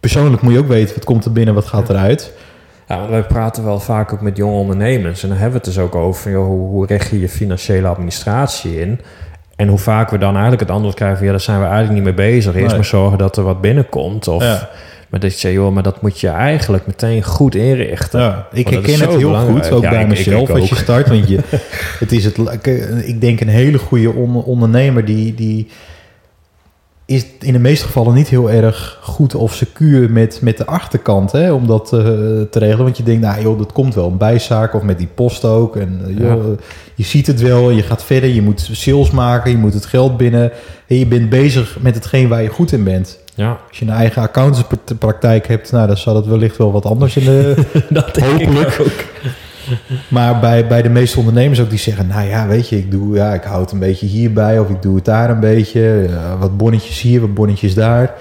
Persoonlijk 0.00 0.42
moet 0.42 0.52
je 0.52 0.58
ook 0.58 0.68
weten 0.68 0.94
wat 0.94 1.04
komt 1.04 1.24
er 1.24 1.32
binnen, 1.32 1.54
wat 1.54 1.66
gaat 1.66 1.88
eruit. 1.88 2.32
Ja, 2.92 2.98
want 2.98 3.10
wij 3.10 3.22
praten 3.22 3.64
wel 3.64 3.80
vaak 3.80 4.12
ook 4.12 4.20
met 4.20 4.36
jonge 4.36 4.56
ondernemers. 4.56 5.22
En 5.22 5.28
dan 5.28 5.38
hebben 5.38 5.60
we 5.60 5.66
het 5.66 5.74
dus 5.74 5.84
ook 5.84 5.94
over 5.94 6.30
joh, 6.30 6.46
hoe, 6.46 6.68
hoe 6.68 6.86
richt 6.86 7.10
je 7.10 7.20
je 7.20 7.28
financiële 7.28 7.86
administratie 7.88 8.80
in? 8.80 9.00
En 9.56 9.68
hoe 9.68 9.78
vaak 9.78 10.10
we 10.10 10.18
dan 10.18 10.30
eigenlijk 10.32 10.60
het 10.60 10.70
antwoord 10.70 10.94
krijgen 10.94 11.16
van... 11.16 11.26
ja, 11.26 11.32
daar 11.32 11.40
zijn 11.40 11.58
we 11.60 11.64
eigenlijk 11.66 11.94
niet 11.94 12.04
mee 12.04 12.26
bezig. 12.30 12.54
Eerst 12.54 12.66
Nee. 12.66 12.76
maar 12.76 12.84
zorgen 12.84 13.18
dat 13.18 13.36
er 13.36 13.42
wat 13.44 13.60
binnenkomt. 13.60 14.28
Of, 14.28 14.42
Ja. 14.42 14.68
Maar 15.08 15.20
dat 15.20 15.32
je 15.32 15.38
zegt, 15.38 15.54
joh, 15.54 15.72
maar 15.74 15.82
dat 15.82 16.02
moet 16.02 16.20
je 16.20 16.28
eigenlijk 16.28 16.86
meteen 16.86 17.22
goed 17.22 17.54
inrichten. 17.54 18.20
Ja, 18.20 18.46
ik 18.52 18.68
herken 18.68 19.00
het 19.00 19.08
heel 19.10 19.18
belangrijk. 19.18 19.64
goed, 19.64 19.72
ook 19.76 19.82
Ja, 19.82 19.90
bij 19.90 19.98
ik- 19.98 20.04
ik 20.10 20.16
mezelf, 20.16 20.50
ook. 20.50 20.58
als 20.58 20.68
je 20.68 20.74
start. 20.74 21.08
Want 21.08 21.28
je, 21.28 21.38
het 22.00 22.12
is 22.12 22.24
het, 22.24 22.38
ik 23.06 23.20
denk 23.20 23.40
een 23.40 23.48
hele 23.48 23.78
goede 23.78 24.12
on- 24.12 24.42
ondernemer 24.44 25.04
die, 25.04 25.34
die 25.34 25.68
is 27.16 27.26
in 27.40 27.52
de 27.52 27.58
meeste 27.58 27.86
gevallen 27.86 28.14
niet 28.14 28.28
heel 28.28 28.50
erg 28.50 28.98
goed 29.02 29.34
of 29.34 29.54
secuur 29.54 30.10
met, 30.10 30.38
met 30.42 30.56
de 30.56 30.66
achterkant 30.66 31.32
hè, 31.32 31.52
om 31.52 31.66
dat 31.66 31.84
eh, 31.92 31.98
te 32.50 32.58
regelen. 32.58 32.84
Want 32.84 32.96
je 32.96 33.02
denkt, 33.02 33.20
nou 33.22 33.42
joh, 33.42 33.58
dat 33.58 33.72
komt 33.72 33.94
wel 33.94 34.06
een 34.08 34.16
bijzaak 34.16 34.74
of 34.74 34.82
met 34.82 34.98
die 34.98 35.08
post 35.14 35.44
ook. 35.44 35.76
En 35.76 36.00
joh, 36.08 36.18
Ja. 36.18 36.32
eh, 36.34 36.40
je 36.94 37.04
ziet 37.04 37.26
het 37.26 37.40
wel, 37.40 37.70
je 37.70 37.82
gaat 37.82 38.04
verder, 38.04 38.28
je 38.30 38.42
moet 38.42 38.68
sales 38.72 39.10
maken, 39.10 39.50
je 39.50 39.56
moet 39.56 39.74
het 39.74 39.86
geld 39.86 40.16
binnen. 40.16 40.50
En 40.86 40.96
je 40.98 41.06
bent 41.06 41.28
bezig 41.28 41.76
met 41.80 41.94
hetgeen 41.94 42.28
waar 42.28 42.42
je 42.42 42.48
goed 42.48 42.72
in 42.72 42.84
bent. 42.84 43.18
Ja, 43.34 43.58
Als 43.68 43.78
je 43.78 43.84
een 43.84 43.90
eigen 43.92 44.22
accountantspraktijk 44.22 45.46
hebt, 45.48 45.72
nou, 45.72 45.86
dan 45.86 45.96
zal 45.96 46.16
het 46.16 46.26
wellicht 46.26 46.56
wel 46.56 46.72
wat 46.72 46.84
anders 46.86 47.16
in 47.16 47.24
de, 47.24 47.54
dat 47.90 48.14
denk 48.14 48.26
Hopelijk. 48.42 48.68
ik 48.72 48.80
ook. 48.80 49.04
maar 50.08 50.40
bij, 50.40 50.66
bij 50.66 50.82
de 50.82 50.88
meeste 50.88 51.18
ondernemers 51.18 51.60
ook 51.60 51.70
die 51.70 51.78
zeggen, 51.78 52.06
nou 52.06 52.28
ja, 52.28 52.46
weet 52.46 52.68
je, 52.68 52.78
ik, 52.78 52.90
doe, 52.90 53.16
ja, 53.16 53.34
ik 53.34 53.42
hou 53.42 53.60
het 53.60 53.72
een 53.72 53.78
beetje 53.78 54.06
hierbij 54.06 54.58
of 54.58 54.68
ik 54.68 54.82
doe 54.82 54.94
het 54.94 55.04
daar 55.04 55.30
een 55.30 55.40
beetje. 55.40 56.06
Ja, 56.08 56.36
wat 56.38 56.56
bonnetjes 56.56 57.00
hier, 57.00 57.20
wat 57.20 57.34
bonnetjes 57.34 57.74
daar. 57.74 58.14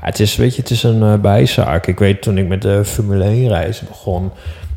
Het 0.00 0.20
is, 0.20 0.36
weet 0.36 0.54
je, 0.54 0.60
het 0.60 0.70
is 0.70 0.82
een 0.82 1.02
eh, 1.02 1.14
bijzaak. 1.14 1.86
Ik 1.86 1.98
weet 1.98 2.22
toen 2.22 2.38
ik 2.38 2.48
met 2.48 2.62
de 2.62 2.84
Formule 2.84 3.24
1 3.24 3.48
reis 3.48 3.80
begon. 3.80 4.30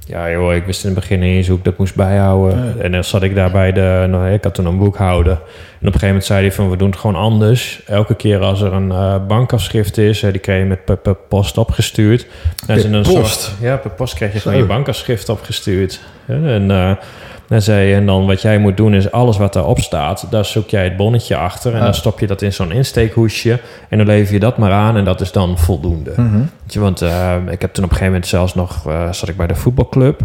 Ja, 0.05 0.31
joh, 0.31 0.53
ik 0.53 0.65
wist 0.65 0.83
in 0.83 0.89
het 0.89 0.99
begin 0.99 1.19
niet 1.19 1.35
eens 1.35 1.47
hoe 1.47 1.57
ik 1.57 1.63
dat 1.63 1.77
moest 1.77 1.95
bijhouden. 1.95 2.65
Ja. 2.65 2.81
En 2.81 2.91
dan 2.91 3.03
zat 3.03 3.23
ik 3.23 3.35
daar 3.35 3.51
bij 3.51 3.71
de. 3.71 4.05
Nou, 4.09 4.29
ik 4.29 4.43
had 4.43 4.55
toen 4.55 4.65
een 4.65 4.77
boekhouder. 4.77 5.31
En 5.31 5.39
op 5.89 5.93
een 5.93 5.99
gegeven 5.99 6.07
moment 6.07 6.25
zei 6.25 6.41
hij 6.41 6.51
van 6.51 6.69
we 6.69 6.77
doen 6.77 6.89
het 6.89 6.99
gewoon 6.99 7.15
anders. 7.15 7.81
Elke 7.85 8.15
keer 8.15 8.39
als 8.39 8.61
er 8.61 8.73
een 8.73 8.91
eh, 8.91 9.15
bankafschrift 9.27 9.97
is, 9.97 10.21
hè, 10.21 10.31
die 10.31 10.41
kreeg 10.41 10.59
je 10.59 10.65
met 10.65 10.85
per, 10.85 10.97
per 10.97 11.15
post 11.15 11.57
opgestuurd. 11.57 12.27
En 12.67 12.81
Per 12.81 12.93
een 12.93 13.01
post? 13.01 13.41
Soort, 13.41 13.51
ja, 13.61 13.77
per 13.77 13.91
post 13.91 14.13
kreeg 14.13 14.33
je 14.33 14.39
gewoon 14.39 14.57
je 14.57 14.65
bankafschrift 14.65 15.29
opgestuurd. 15.29 15.99
En 16.27 16.71
eh, 16.71 16.91
dan 17.47 17.61
zei 17.61 17.87
je, 17.87 17.95
en 17.95 18.05
dan 18.05 18.25
wat 18.25 18.41
jij 18.41 18.57
moet 18.57 18.77
doen 18.77 18.93
is 18.93 19.11
alles 19.11 19.37
wat 19.37 19.53
daarop 19.53 19.79
staat, 19.79 20.27
daar 20.29 20.45
zoek 20.45 20.69
jij 20.69 20.83
het 20.83 20.97
bonnetje 20.97 21.35
achter. 21.35 21.73
En 21.73 21.79
dan 21.79 21.93
stop 21.93 22.19
je 22.19 22.27
dat 22.27 22.41
in 22.41 22.53
zo'n 22.53 22.71
insteekhoesje. 22.71 23.59
En 23.89 23.97
dan 23.97 24.07
lever 24.07 24.33
je 24.33 24.39
dat 24.39 24.57
maar 24.57 24.71
aan 24.71 24.97
en 24.97 25.05
dat 25.05 25.21
is 25.21 25.31
dan 25.31 25.57
voldoende. 25.57 26.13
Weet 26.15 26.73
je, 26.73 26.79
want 26.79 27.01
eh, 27.01 27.35
ik 27.49 27.61
heb 27.61 27.73
toen 27.73 27.83
op 27.83 27.89
een 27.89 27.97
gegeven 27.97 28.05
moment 28.05 28.27
zelfs 28.27 28.55
nog, 28.55 28.87
eh, 28.87 29.11
zat 29.11 29.29
ik 29.29 29.37
bij 29.37 29.47
de 29.47 29.55
voetbalclub 29.55 30.21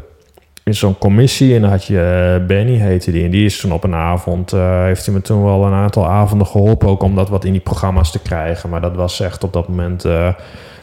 in 0.64 0.74
zo'n 0.74 0.98
commissie 0.98 1.54
en 1.54 1.60
dan 1.60 1.70
had 1.70 1.84
je 1.84 2.44
Benny 2.46 2.76
heette 2.76 3.10
die 3.10 3.24
en 3.24 3.30
die 3.30 3.44
is 3.44 3.60
toen 3.60 3.72
op 3.72 3.84
een 3.84 3.94
avond 3.94 4.50
heeft 4.50 5.06
hij 5.06 5.14
me 5.14 5.20
toen 5.20 5.44
wel 5.44 5.64
een 5.64 5.72
aantal 5.72 6.06
avonden 6.06 6.46
geholpen 6.46 6.88
ook 6.88 7.02
om 7.02 7.14
dat 7.14 7.28
wat 7.28 7.44
in 7.44 7.52
die 7.52 7.60
programma's 7.60 8.10
te 8.10 8.18
krijgen 8.18 8.70
maar 8.70 8.80
dat 8.80 8.96
was 8.96 9.20
echt 9.20 9.44
op 9.44 9.52
dat 9.52 9.68
moment 9.68 10.04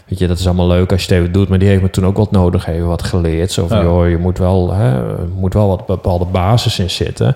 weet 0.08 0.20
je 0.20 0.28
dat 0.28 0.40
is 0.40 0.46
allemaal 0.46 0.68
leuk 0.68 0.92
als 0.92 1.06
je 1.06 1.14
het 1.14 1.22
even 1.22 1.34
doet 1.34 1.50
maar 1.50 1.60
die 1.60 1.68
heeft 1.68 1.82
me 1.82 1.90
toen 1.90 2.06
ook 2.06 2.18
wat 2.18 2.32
nodig 2.32 2.68
even 2.68 2.88
wat 2.88 3.04
geleerd 3.04 3.52
zo 3.52 3.68
van 3.68 3.78
Ja. 3.78 3.84
joh 3.84 4.10
je 4.10 4.18
moet 4.18 4.38
wel 4.38 4.74
hè, 4.74 5.02
moet 5.28 5.54
wel 5.54 5.68
wat 5.68 5.86
bepaalde 5.86 6.26
basis 6.26 6.80
in 6.80 6.90
zitten 6.90 7.36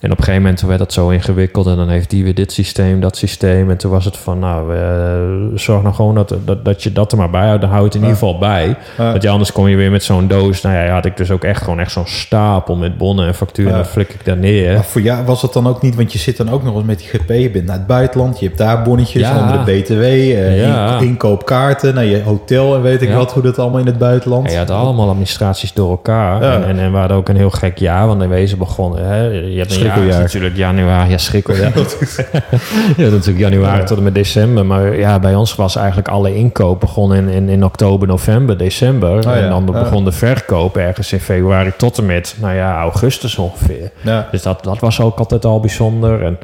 en 0.00 0.10
op 0.12 0.18
een 0.18 0.24
gegeven 0.24 0.42
moment 0.42 0.60
werd 0.60 0.78
dat 0.78 0.92
zo 0.92 1.08
ingewikkeld 1.08 1.66
en 1.66 1.76
dan 1.76 1.88
heeft 1.88 2.10
die 2.10 2.24
weer 2.24 2.34
dit 2.34 2.52
systeem, 2.52 3.00
dat 3.00 3.16
systeem. 3.16 3.70
En 3.70 3.76
toen 3.76 3.90
was 3.90 4.04
het 4.04 4.16
van, 4.16 4.38
nou, 4.38 4.74
eh, 4.76 5.58
zorg 5.58 5.82
nou 5.82 5.94
gewoon 5.94 6.14
dat, 6.14 6.34
dat, 6.44 6.64
dat 6.64 6.82
je 6.82 6.92
dat 6.92 7.12
er 7.12 7.18
maar 7.18 7.30
bij 7.30 7.46
houdt. 7.46 7.62
Het 7.62 7.94
in 7.94 8.00
Ja. 8.00 8.06
ieder 8.06 8.18
geval 8.18 8.38
bij. 8.38 8.76
Ja. 8.98 9.10
Want 9.10 9.22
ja, 9.22 9.30
anders 9.30 9.52
kom 9.52 9.68
je 9.68 9.76
weer 9.76 9.90
met 9.90 10.02
zo'n 10.02 10.28
doos. 10.28 10.60
Nou 10.62 10.74
ja, 10.76 10.88
had 10.92 11.04
ik 11.04 11.16
dus 11.16 11.30
ook 11.30 11.44
echt 11.44 11.62
gewoon 11.62 11.80
echt 11.80 11.90
zo'n 11.92 12.06
stapel 12.06 12.76
met 12.76 12.98
bonnen 12.98 13.26
en 13.26 13.34
facturen. 13.34 13.70
Ja. 13.70 13.76
En 13.76 13.82
dan 13.82 13.92
flik 13.92 14.08
ik 14.12 14.24
daar 14.24 14.36
neer. 14.36 14.74
Maar 14.74 14.84
voor 14.84 15.00
jou 15.00 15.24
was 15.24 15.42
het 15.42 15.52
dan 15.52 15.66
ook 15.66 15.82
niet, 15.82 15.94
want 15.94 16.12
je 16.12 16.18
zit 16.18 16.36
dan 16.36 16.50
ook 16.50 16.62
nog 16.62 16.74
eens 16.74 16.84
met 16.84 16.98
die 16.98 17.08
GP, 17.08 17.28
je 17.30 17.50
bent 17.50 17.66
naar 17.66 17.76
het 17.76 17.86
buitenland, 17.86 18.38
je 18.38 18.46
hebt 18.46 18.58
daar 18.58 18.82
bonnetjes 18.82 19.22
Ja. 19.22 19.40
onder 19.40 19.64
de 19.64 19.72
BTW, 19.80 20.02
eh, 20.02 20.60
Ja. 20.60 20.98
in- 20.98 21.06
inkoopkaarten, 21.06 21.94
naar 21.94 22.04
je 22.04 22.22
hotel 22.22 22.74
en 22.74 22.82
weet 22.82 23.02
ik 23.02 23.08
Ja. 23.08 23.16
wat, 23.16 23.32
hoe 23.32 23.42
dat 23.42 23.58
allemaal 23.58 23.80
in 23.80 23.86
het 23.86 23.98
buitenland. 23.98 24.46
En 24.46 24.52
je 24.52 24.58
had 24.58 24.70
allemaal 24.70 25.08
administraties 25.08 25.72
door 25.72 25.90
elkaar. 25.90 26.42
Ja. 26.42 26.54
En, 26.54 26.64
en, 26.64 26.78
en 26.78 26.92
we 26.92 26.98
hadden 26.98 27.16
ook 27.16 27.28
een 27.28 27.36
heel 27.36 27.50
gek 27.50 27.78
jaar. 27.78 28.06
Want 28.06 28.22
in 28.22 28.28
wezen 28.28 28.58
begon... 28.58 28.98
Hè, 28.98 29.22
je 29.26 29.58
hebt 29.58 29.76
een 29.76 29.85
Schrikkeljaar. 29.90 30.20
natuurlijk 30.22 30.56
januari. 30.56 31.10
Ja, 31.10 31.18
schrikkeljaar. 31.18 31.72
ja, 32.96 33.08
natuurlijk 33.10 33.38
januari 33.38 33.78
Ja. 33.78 33.84
tot 33.84 33.96
en 33.98 34.02
met 34.04 34.14
december. 34.14 34.66
Maar 34.66 34.96
ja, 34.96 35.18
bij 35.18 35.34
ons 35.34 35.54
was 35.54 35.76
eigenlijk 35.76 36.08
alle 36.08 36.34
inkoop 36.34 36.80
begon 36.80 37.14
in, 37.14 37.28
in, 37.28 37.48
in 37.48 37.64
oktober, 37.64 38.08
november, 38.08 38.56
december. 38.58 39.22
ja. 39.22 39.34
En 39.36 39.48
dan 39.48 39.64
Ja. 39.72 39.72
begon 39.82 40.04
de 40.04 40.12
verkoop 40.12 40.76
ergens 40.76 41.12
in 41.12 41.20
februari 41.20 41.72
tot 41.76 41.98
en 41.98 42.06
met, 42.06 42.36
nou 42.40 42.54
ja, 42.54 42.78
augustus 42.80 43.36
ongeveer. 43.38 43.90
Ja. 44.00 44.28
Dus 44.30 44.42
dat, 44.42 44.64
dat 44.64 44.78
was 44.78 45.00
ook 45.00 45.18
altijd 45.18 45.44
al 45.44 45.60
bijzonder. 45.60 46.24
En, 46.24 46.38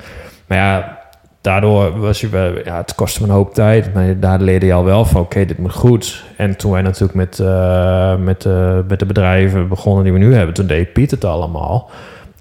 maar 0.47 0.59
ja, 0.59 0.99
daardoor 1.41 2.01
was 2.01 2.21
je 2.21 2.29
wel, 2.29 2.53
ja, 2.65 2.77
het 2.77 2.95
kostte 2.95 3.23
me 3.23 3.29
een 3.29 3.35
hoop 3.35 3.55
tijd. 3.55 3.95
Maar 3.95 4.21
daar 4.21 4.41
leerde 4.41 4.67
je 4.67 4.73
al 4.73 4.85
wel 4.85 5.05
van, 5.05 5.21
oké, 5.21 5.45
dit 5.45 5.59
moet 5.59 5.73
goed. 5.75 6.25
En 6.37 6.57
toen 6.57 6.73
wij 6.73 6.83
natuurlijk 6.83 7.15
met, 7.15 7.39
eh, 7.39 8.15
met, 8.17 8.45
eh, 8.45 8.77
met 8.89 8.99
de 8.99 9.07
bedrijven 9.07 9.69
begonnen 9.69 10.05
die 10.05 10.13
we 10.13 10.19
nu 10.19 10.35
hebben, 10.35 10.55
toen 10.55 10.67
deed 10.67 10.93
Piet 10.93 11.11
het 11.11 11.25
allemaal. 11.25 11.91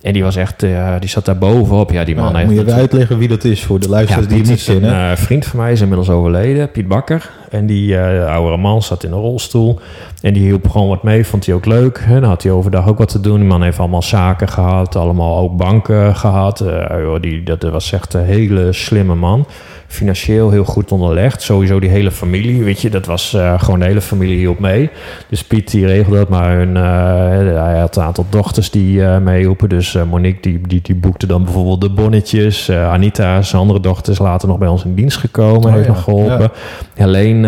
En 0.02 0.14
die 0.14 0.24
was 0.24 0.36
echt, 0.36 0.64
eh, 0.64 0.94
die 1.00 1.10
zat 1.10 1.26
daar 1.26 1.38
bovenop. 1.38 1.92
Ja, 1.92 2.04
die 2.04 2.16
man 2.16 2.30
Ja, 2.32 2.36
heeft 2.36 2.46
moet 2.48 2.56
je 2.56 2.62
even 2.62 2.74
uitleggen 2.74 3.18
wie 3.18 3.28
dat 3.28 3.44
is 3.44 3.64
voor 3.64 3.80
de 3.80 3.86
ja, 3.86 3.92
luisteraars 3.92 4.28
die 4.28 4.38
het 4.38 4.48
niet 4.48 4.58
is 4.58 4.68
een 4.68 4.80
kennen? 4.80 5.12
eh, 5.12 5.16
vriend 5.18 5.46
van 5.46 5.60
mij, 5.60 5.72
is 5.72 5.82
inmiddels 5.82 6.10
overleden, 6.10 6.72
Piet 6.72 6.88
Bakker. 6.88 7.30
En 7.52 7.66
die 7.66 7.98
eh, 7.98 8.34
oudere 8.34 8.58
man 8.58 8.82
zat 8.82 9.04
in 9.04 9.12
een 9.12 9.20
rolstoel. 9.20 9.80
En 10.22 10.34
die 10.34 10.44
hielp 10.44 10.70
gewoon 10.70 10.88
wat 10.88 11.04
mee, 11.04 11.26
vond 11.26 11.46
hij 11.46 11.56
ook 11.56 11.66
leuk. 11.66 12.04
En 12.08 12.22
dan 12.22 12.30
had 12.30 12.44
hij 12.44 12.52
overdag 12.52 12.88
ook 12.88 12.98
wat 12.98 13.10
te 13.10 13.20
doen. 13.20 13.40
Die 13.40 13.48
man 13.48 13.62
heeft 13.62 13.80
allemaal 13.80 14.02
zaken 14.02 14.48
gehad, 14.48 14.96
allemaal 14.96 15.38
ook 15.38 15.58
banken 15.58 16.16
gehad. 16.16 16.62
Eh, 16.62 17.16
die, 17.22 17.44
dat 17.44 17.64
was 17.64 17.92
echt 17.92 18.14
een 18.14 18.26
hele 18.26 18.74
slimme 18.74 19.16
man 19.16 19.46
financieel 19.92 20.52
heel 20.52 20.64
goed 20.64 20.92
onderlegd. 20.92 21.42
Sowieso 21.42 21.80
die 21.80 21.90
hele 21.90 22.12
familie, 22.12 22.64
weet 22.64 22.82
je, 22.82 22.90
dat 22.90 23.06
was 23.06 23.34
uh, 23.34 23.62
gewoon 23.62 23.80
de 23.80 23.86
hele 23.86 24.02
familie 24.02 24.38
hielp 24.38 24.60
mee. 24.60 24.90
Dus 25.30 25.44
Piet 25.44 25.72
die 25.72 25.86
regelde 25.86 26.18
dat, 26.18 26.30
maar 26.30 26.58
hun, 26.58 26.76
uh, 26.76 27.64
hij 27.64 27.80
had 27.80 27.96
een 27.96 28.04
aantal 28.04 28.26
dochters 28.30 28.72
die 28.72 28.98
uh, 28.98 29.18
meehielpen. 29.18 29.70
Dus 29.70 29.98
Monique 30.10 30.42
die, 30.42 30.62
die, 30.68 30.80
die 30.84 30.96
boekte 30.96 31.28
dan 31.28 31.44
bijvoorbeeld 31.44 31.82
de 31.82 31.90
bonnetjes. 31.90 32.72
Anita, 32.72 33.42
zijn 33.42 33.62
andere 33.62 33.80
dochter, 33.80 34.14
is 34.14 34.20
later 34.20 34.48
nog 34.48 34.58
bij 34.58 34.68
ons 34.68 34.84
in 34.84 34.96
dienst 34.96 35.18
gekomen, 35.18 35.66
oh, 35.66 35.74
heeft 35.74 35.86
ja. 35.86 35.92
nog 35.92 36.04
geholpen. 36.04 36.40
Ja. 36.40 36.52
Helene, 36.94 37.41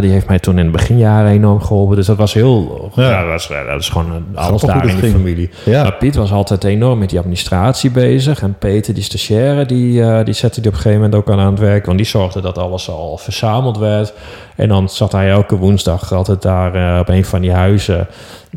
die 0.00 0.10
heeft 0.10 0.28
mij 0.28 0.38
toen 0.38 0.58
in 0.58 0.64
de 0.64 0.70
beginjaren 0.70 1.30
enorm 1.30 1.60
geholpen. 1.60 1.96
Dus 1.96 2.06
dat 2.06 2.16
was 2.16 2.34
heel, 2.34 2.90
ja. 2.94 3.10
ja 3.10 3.20
dat, 3.20 3.30
was, 3.30 3.48
dat 3.48 3.80
is 3.80 3.88
gewoon 3.88 4.24
alles 4.34 4.62
daar 4.62 4.88
in 4.88 4.96
de 4.96 5.02
ging. 5.02 5.12
familie. 5.12 5.50
Maar 5.66 5.94
Piet 5.94 6.14
was 6.14 6.32
altijd 6.32 6.64
enorm 6.64 6.98
met 6.98 7.10
die 7.10 7.18
administratie 7.18 7.90
bezig. 7.90 8.42
En 8.42 8.56
Peter, 8.58 8.94
die 8.94 9.02
stagiaire, 9.02 9.66
die, 9.66 10.24
die 10.24 10.34
zette 10.34 10.60
die 10.60 10.70
op 10.70 10.76
een 10.76 10.82
gegeven 10.82 11.02
moment 11.02 11.14
ook 11.14 11.30
aan 11.30 11.38
aan 11.38 11.50
het 11.50 11.60
werk. 11.60 11.86
Want 11.86 11.98
die 11.98 12.06
zorgde 12.06 12.40
dat 12.40 12.58
alles 12.58 12.90
al 12.90 13.18
verzameld 13.18 13.78
werd. 13.78 14.12
En 14.56 14.68
dan 14.68 14.88
zat 14.88 15.12
hij 15.12 15.30
elke 15.30 15.56
woensdag 15.56 16.12
altijd 16.12 16.42
daar 16.42 16.76
uh, 16.76 16.98
op 17.00 17.08
een 17.08 17.24
van 17.24 17.40
die 17.40 17.52
huizen 17.52 18.06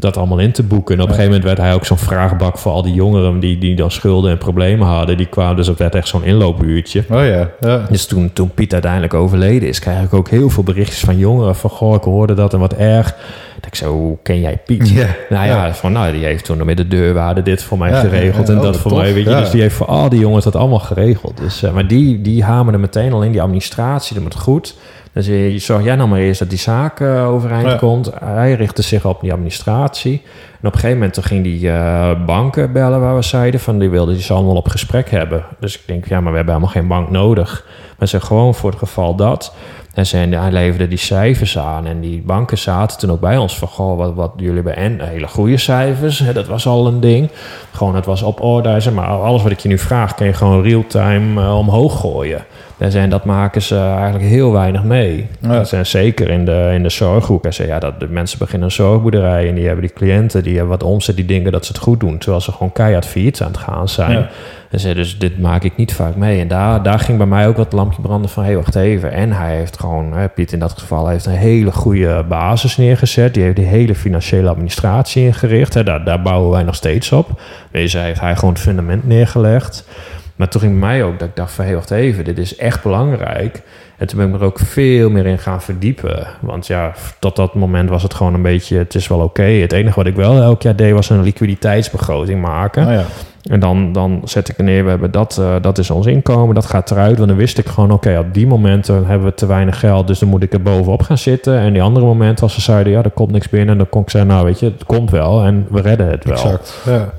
dat 0.01 0.17
allemaal 0.17 0.39
in 0.39 0.51
te 0.51 0.63
boeken. 0.63 0.95
En 0.95 1.01
op 1.01 1.07
een 1.07 1.15
gegeven 1.15 1.37
moment 1.37 1.49
werd 1.55 1.67
hij 1.67 1.73
ook 1.73 1.85
zo'n 1.85 1.97
vraagbak 1.97 2.57
voor 2.57 2.71
al 2.71 2.81
die 2.81 2.93
jongeren 2.93 3.39
die, 3.39 3.57
die 3.57 3.75
dan 3.75 3.91
schulden 3.91 4.31
en 4.31 4.37
problemen 4.37 4.87
hadden. 4.87 5.17
Die 5.17 5.25
kwamen, 5.25 5.55
dus 5.55 5.67
het 5.67 5.77
werd 5.77 5.95
echt 5.95 6.07
zo'n 6.07 6.23
inloopuurtje. 6.23 7.03
Oh 7.09 7.25
ja, 7.25 7.49
ja. 7.59 7.85
Dus 7.89 8.05
toen, 8.05 8.33
toen 8.33 8.49
Piet 8.49 8.73
uiteindelijk 8.73 9.13
overleden 9.13 9.67
is, 9.67 9.79
krijg 9.79 10.03
ik 10.03 10.13
ook 10.13 10.29
heel 10.29 10.49
veel 10.49 10.63
berichtjes 10.63 10.99
van 10.99 11.17
jongeren 11.17 11.55
van, 11.55 11.69
goh, 11.69 11.95
ik 11.95 12.03
hoorde 12.03 12.33
dat 12.33 12.53
en 12.53 12.59
wat 12.59 12.73
erg. 12.73 13.15
Dat 13.55 13.65
ik 13.65 13.75
zo, 13.75 13.93
hoe 13.93 14.17
ken 14.23 14.39
jij 14.39 14.59
Piet? 14.65 14.89
Ja, 14.89 15.07
nou 15.29 15.45
ja, 15.47 15.65
ja, 15.65 15.73
van 15.73 15.91
nou, 15.91 16.13
die 16.13 16.25
heeft 16.25 16.45
toen 16.45 16.65
met 16.65 16.77
de 16.77 16.87
deurwaarde 16.87 17.41
dit 17.41 17.63
voor 17.63 17.77
mij 17.77 17.93
geregeld 17.93 18.49
en 18.49 18.57
dat 18.57 18.77
voor 18.77 18.95
mij, 18.95 19.13
weet 19.13 19.25
je. 19.25 19.35
Dus 19.35 19.51
die 19.51 19.61
heeft 19.61 19.75
voor 19.75 19.87
al 19.87 20.09
die 20.09 20.19
jongens 20.19 20.43
dat 20.43 20.55
allemaal 20.55 20.79
geregeld. 20.79 21.37
Dus, 21.37 21.63
uh, 21.63 21.71
maar 21.71 21.87
die, 21.87 22.21
die 22.21 22.43
hamerde 22.43 22.79
meteen 22.79 23.13
al 23.13 23.23
in 23.23 23.31
die 23.31 23.41
administratie, 23.41 24.13
dat 24.13 24.23
moet 24.23 24.35
goed. 24.35 24.75
Dus 25.13 25.25
je, 25.25 25.59
zorg 25.59 25.83
jij 25.83 25.95
nou 25.95 26.09
maar 26.09 26.19
eerst 26.19 26.39
dat 26.39 26.49
die 26.49 26.59
zaak 26.59 26.99
uh, 26.99 27.29
overeind 27.29 27.67
ja. 27.67 27.75
komt. 27.75 28.11
Hij 28.23 28.53
richtte 28.53 28.81
zich 28.81 29.05
op 29.05 29.21
die 29.21 29.33
administratie. 29.33 30.21
En 30.61 30.67
op 30.67 30.73
een 30.73 30.79
gegeven 30.79 30.97
moment 30.97 31.25
ging 31.25 31.43
die 31.43 31.61
uh, 31.61 32.25
banken 32.25 32.71
bellen 32.71 32.99
waar 32.99 33.15
we 33.15 33.21
zeiden 33.21 33.59
van 33.59 33.79
die 33.79 33.89
wilden 33.89 34.13
die 34.13 34.23
ze 34.23 34.33
allemaal 34.33 34.55
op 34.55 34.67
gesprek 34.67 35.09
hebben. 35.09 35.45
Dus 35.59 35.75
ik 35.75 35.81
denk, 35.85 36.07
ja, 36.07 36.21
maar 36.21 36.31
we 36.31 36.37
hebben 36.37 36.55
helemaal 36.55 36.75
geen 36.75 36.87
bank 36.87 37.09
nodig. 37.09 37.65
Maar 37.97 38.07
ze 38.07 38.21
gewoon 38.21 38.55
voor 38.55 38.69
het 38.69 38.79
geval 38.79 39.15
dat. 39.15 39.53
En 39.93 40.05
ze, 40.05 40.17
hij 40.17 40.51
leverde 40.51 40.87
die 40.87 40.97
cijfers 40.97 41.57
aan 41.57 41.87
en 41.87 41.99
die 41.99 42.21
banken 42.25 42.57
zaten 42.57 42.97
toen 42.97 43.11
ook 43.11 43.19
bij 43.19 43.37
ons 43.37 43.57
van, 43.57 43.67
goh, 43.67 43.97
wat, 43.97 44.13
wat 44.13 44.31
jullie 44.35 44.55
hebben 44.55 44.75
en 44.75 44.99
hele 44.99 45.27
goede 45.27 45.57
cijfers, 45.57 46.19
hè, 46.19 46.33
dat 46.33 46.47
was 46.47 46.67
al 46.67 46.87
een 46.87 46.99
ding. 46.99 47.29
Gewoon, 47.71 47.95
het 47.95 48.05
was 48.05 48.21
op 48.21 48.41
orde, 48.41 48.79
zeg 48.79 48.93
maar 48.93 49.07
alles 49.07 49.43
wat 49.43 49.51
ik 49.51 49.59
je 49.59 49.67
nu 49.67 49.77
vraag, 49.77 50.15
kan 50.15 50.27
je 50.27 50.33
gewoon 50.33 50.63
real-time 50.63 51.41
uh, 51.41 51.57
omhoog 51.57 51.99
gooien. 51.99 52.45
En 52.77 52.91
zijn, 52.91 53.09
dat 53.09 53.25
maken 53.25 53.61
ze 53.61 53.77
eigenlijk 53.77 54.23
heel 54.23 54.51
weinig 54.51 54.83
mee. 54.83 55.27
Ja. 55.39 55.63
zijn 55.63 55.85
zeker 55.85 56.29
in 56.29 56.45
de, 56.45 56.71
in 56.73 56.83
de 56.83 56.89
zorghoek. 56.89 57.45
En 57.45 57.53
ze, 57.53 57.65
ja, 57.65 57.79
dat 57.79 57.99
de 57.99 58.07
mensen 58.07 58.37
beginnen 58.37 58.67
een 58.67 58.73
zorgboerderij 58.73 59.47
en 59.47 59.55
die 59.55 59.65
hebben 59.65 59.85
die 59.85 59.93
cliënten, 59.93 60.43
die 60.43 60.57
hebben 60.57 60.79
wat 60.79 60.83
omzet, 60.83 61.15
die 61.15 61.25
denken 61.25 61.51
dat 61.51 61.65
ze 61.65 61.71
het 61.71 61.81
goed 61.81 61.99
doen, 61.99 62.17
terwijl 62.17 62.41
ze 62.41 62.51
gewoon 62.51 62.71
keihard 62.71 63.05
failliet 63.05 63.41
aan 63.41 63.47
het 63.47 63.57
gaan 63.57 63.89
zijn. 63.89 64.11
Ja. 64.11 64.29
En 64.71 64.79
zei, 64.79 64.93
dus 64.93 65.17
dit 65.17 65.39
maak 65.39 65.63
ik 65.63 65.75
niet 65.75 65.93
vaak 65.93 66.15
mee. 66.15 66.39
En 66.39 66.47
daar, 66.47 66.83
daar 66.83 66.99
ging 66.99 67.17
bij 67.17 67.27
mij 67.27 67.47
ook 67.47 67.57
wat 67.57 67.73
lampje 67.73 68.01
branden 68.01 68.29
van, 68.29 68.43
hé, 68.43 68.49
hey, 68.49 68.57
wacht 68.57 68.75
even. 68.75 69.11
En 69.11 69.31
hij 69.31 69.55
heeft 69.55 69.79
gewoon, 69.79 70.13
hè, 70.13 70.29
Piet 70.29 70.51
in 70.51 70.59
dat 70.59 70.79
geval, 70.79 71.07
heeft 71.07 71.25
een 71.25 71.31
hele 71.31 71.71
goede 71.71 72.25
basis 72.29 72.77
neergezet. 72.77 73.33
Die 73.33 73.43
heeft 73.43 73.55
die 73.55 73.65
hele 73.65 73.95
financiële 73.95 74.49
administratie 74.49 75.25
ingericht. 75.25 75.73
Hè, 75.73 75.83
daar, 75.83 76.03
daar 76.03 76.21
bouwen 76.21 76.51
wij 76.51 76.63
nog 76.63 76.75
steeds 76.75 77.11
op. 77.11 77.41
Deze 77.71 77.97
heeft 77.97 78.19
hij 78.19 78.35
gewoon 78.35 78.53
het 78.53 78.63
fundament 78.63 79.07
neergelegd. 79.07 79.87
Maar 80.35 80.49
toen 80.49 80.61
ging 80.61 80.79
mij 80.79 81.03
ook 81.03 81.19
dat 81.19 81.27
ik 81.27 81.35
dacht 81.35 81.53
van, 81.53 81.63
hé, 81.63 81.69
hey, 81.69 81.79
wacht 81.79 81.91
even, 81.91 82.23
dit 82.23 82.37
is 82.37 82.55
echt 82.55 82.83
belangrijk. 82.83 83.61
En 83.97 84.07
toen 84.07 84.17
ben 84.17 84.27
ik 84.27 84.35
er 84.35 84.43
ook 84.43 84.59
veel 84.59 85.09
meer 85.09 85.25
in 85.25 85.39
gaan 85.39 85.61
verdiepen. 85.61 86.27
Want 86.39 86.67
ja, 86.67 86.93
tot 87.19 87.35
dat 87.35 87.55
moment 87.55 87.89
was 87.89 88.03
het 88.03 88.13
gewoon 88.13 88.33
een 88.33 88.41
beetje, 88.41 88.77
het 88.77 88.95
is 88.95 89.07
wel 89.07 89.19
oké. 89.19 89.43
Het 89.43 89.71
enige 89.71 89.95
wat 89.95 90.05
ik 90.05 90.15
wel 90.15 90.41
elk 90.41 90.61
jaar 90.61 90.75
deed 90.75 90.93
was 90.93 91.09
een 91.09 91.23
liquiditeitsbegroting 91.23 92.41
maken. 92.41 92.87
Oh 92.87 92.93
ja. 92.93 93.05
En 93.43 93.59
dan, 93.59 93.91
dan 93.91 94.21
zet 94.23 94.49
ik 94.49 94.57
er 94.57 94.63
neer, 94.63 94.83
we 94.83 94.89
hebben 94.89 95.11
dat, 95.11 95.37
uh, 95.39 95.55
dat 95.61 95.77
is 95.77 95.89
ons 95.89 96.05
inkomen, 96.05 96.55
dat 96.55 96.65
gaat 96.65 96.91
eruit. 96.91 97.17
Want 97.17 97.29
dan 97.29 97.37
wist 97.37 97.57
ik 97.57 97.67
gewoon, 97.67 97.91
oké, 97.91 98.07
okay, 98.07 98.19
op 98.19 98.33
die 98.33 98.47
momenten 98.47 99.05
hebben 99.05 99.27
we 99.27 99.33
te 99.33 99.45
weinig 99.45 99.79
geld, 99.79 100.07
dus 100.07 100.19
dan 100.19 100.29
moet 100.29 100.43
ik 100.43 100.53
er 100.53 100.61
bovenop 100.61 101.01
gaan 101.01 101.17
zitten. 101.17 101.59
En 101.59 101.73
die 101.73 101.81
andere 101.81 102.05
momenten, 102.05 102.43
als 102.43 102.53
ze 102.53 102.61
zeiden, 102.61 102.93
ja, 102.93 103.03
er 103.03 103.09
komt 103.09 103.31
niks 103.31 103.49
binnen, 103.49 103.77
dan 103.77 103.89
kon 103.89 104.01
ik 104.01 104.09
zeggen, 104.09 104.31
nou 104.31 104.45
weet 104.45 104.59
je, 104.59 104.65
het 104.65 104.85
komt 104.85 105.11
wel 105.11 105.43
en 105.43 105.67
we 105.69 105.81
redden 105.81 106.09
het 106.09 106.23
wel. 106.23 106.33
Exact, 106.33 106.81
ja. 106.85 107.09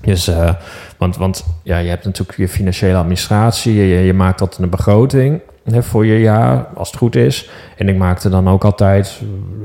Dus, 0.00 0.28
uh, 0.28 0.50
want, 0.96 1.16
want 1.16 1.44
ja, 1.62 1.78
je 1.78 1.88
hebt 1.88 2.04
natuurlijk 2.04 2.38
je 2.38 2.48
financiële 2.48 2.96
administratie, 2.96 3.74
je, 3.74 4.04
je 4.04 4.14
maakt 4.14 4.40
altijd 4.40 4.62
een 4.62 4.70
begroting 4.70 5.40
hè, 5.70 5.82
voor 5.82 6.06
je 6.06 6.20
jaar, 6.20 6.66
als 6.74 6.88
het 6.88 6.98
goed 6.98 7.16
is. 7.16 7.50
En 7.76 7.88
ik 7.88 7.96
maakte 7.96 8.28
dan 8.28 8.48
ook 8.48 8.64
altijd 8.64 9.22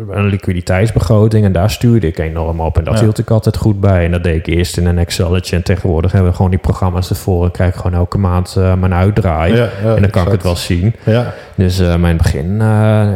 een 0.10 0.26
liquiditeitsbegroting 0.26 1.46
en 1.46 1.52
daar 1.52 1.70
stuurde 1.70 2.08
ik 2.08 2.18
enorm 2.18 2.60
op. 2.60 2.78
En 2.78 2.84
dat 2.84 2.94
ja. 2.94 3.00
hield 3.00 3.18
ik 3.18 3.30
altijd 3.30 3.58
goed 3.58 3.80
bij. 3.80 4.06
En 4.06 4.12
dat 4.12 4.24
deed 4.24 4.36
ik 4.36 4.48
eerst 4.48 4.78
in 4.78 4.86
een 4.86 4.98
Excelletje. 4.98 5.56
En 5.56 5.64
tegenwoordig 5.64 6.12
hebben 6.12 6.30
we 6.30 6.36
gewoon 6.36 6.52
die 6.52 6.60
programma's 6.60 7.10
ervoor. 7.10 7.44
En 7.46 7.52
krijg 7.52 7.70
ik 7.70 7.76
gewoon 7.76 7.98
elke 7.98 8.18
maand 8.18 8.56
uh, 8.58 8.74
mijn 8.74 8.94
uitdraai. 8.94 9.56
Ja, 9.56 9.70
ja, 9.84 9.96
en 9.96 10.02
dan 10.02 10.10
kan 10.10 10.26
exact. 10.26 10.26
ik 10.26 10.32
het 10.32 10.44
wel 10.44 10.56
zien. 10.56 10.96
Ja. 11.04 11.34
Dus 11.56 11.80
uh, 11.80 11.96
mijn 11.96 12.18
begin, 12.18 12.46
uh, 12.46 12.60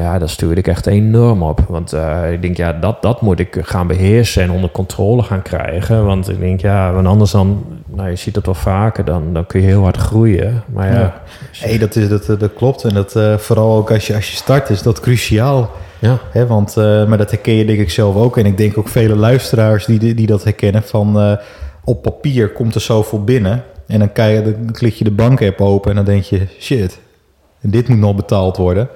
ja, 0.02 0.20
dat 0.20 0.30
stuurde 0.30 0.60
ik 0.60 0.68
echt 0.68 0.88
enorm 0.88 1.44
op. 1.44 1.60
Want 1.68 1.96
ik 2.32 2.42
denk, 2.42 2.58
ja, 2.58 2.74
dat, 2.74 3.02
dat 3.02 3.22
moet 3.22 3.40
ik 3.40 3.58
gaan 3.62 3.88
beheersen 3.88 4.44
en 4.44 4.52
onder 4.52 4.72
controle 4.72 5.24
gaan 5.24 5.42
krijgen. 5.42 6.06
Want 6.06 6.30
ik 6.30 6.40
denk, 6.40 6.62
ja, 6.62 6.92
want 6.94 7.08
anders 7.08 7.32
dan, 7.32 7.66
nou, 8.02 8.14
je 8.14 8.20
ziet 8.20 8.34
dat 8.34 8.46
wel 8.46 8.56
vaker, 8.56 9.06
dan, 9.06 9.34
dan 9.34 9.46
kun 9.46 9.62
je 9.62 9.68
heel 9.68 9.82
hard 9.84 9.98
groeien. 9.98 10.64
Maar 10.74 10.94
ja. 10.94 11.22
Hey, 11.58 11.78
dat, 11.78 11.96
is, 11.96 12.10
dat, 12.10 12.26
dat 12.26 12.54
klopt. 12.54 12.84
En 12.84 12.94
dat 12.94 13.42
vooral 13.42 13.78
ook 13.78 13.92
als 13.92 14.08
je, 14.08 14.16
als 14.16 14.30
je 14.30 14.36
start, 14.36 14.70
is 14.70 14.82
dat 14.82 15.00
cruciaal. 15.00 15.72
Ja. 16.02 16.20
Hè, 16.32 16.48
want, 16.48 16.76
uh, 16.78 17.08
maar 17.08 17.18
dat 17.18 17.32
herken 17.32 17.54
je 17.54 17.66
denk 17.66 17.80
ik 17.80 17.90
zelf 17.90 18.16
ook. 18.16 18.38
En 18.38 18.46
ik 18.46 18.58
denk 18.58 18.78
ook 18.78 18.88
vele 18.88 19.16
luisteraars 19.16 19.86
die, 19.86 20.14
die 20.14 20.28
dat 20.28 20.44
herkennen. 20.44 20.84
Van 20.84 21.18
uh, 21.18 21.38
op 21.84 22.02
papier 22.02 22.50
komt 22.50 22.76
er 22.76 22.82
zoveel 22.82 23.24
binnen. 23.24 23.64
En 23.88 24.00
dan, 24.00 24.12
kan 24.12 24.30
je, 24.30 24.42
dan 24.42 24.72
klik 24.72 24.94
je 24.94 25.04
de 25.04 25.12
bank-app 25.12 25.62
open 25.62 25.90
en 25.90 25.96
dan 25.96 26.06
denk 26.06 26.24
je... 26.24 26.48
Shit, 26.60 27.00
dit 27.62 27.88
moet 27.88 27.98
nog 27.98 28.16
betaald 28.16 28.58
worden. 28.58 28.90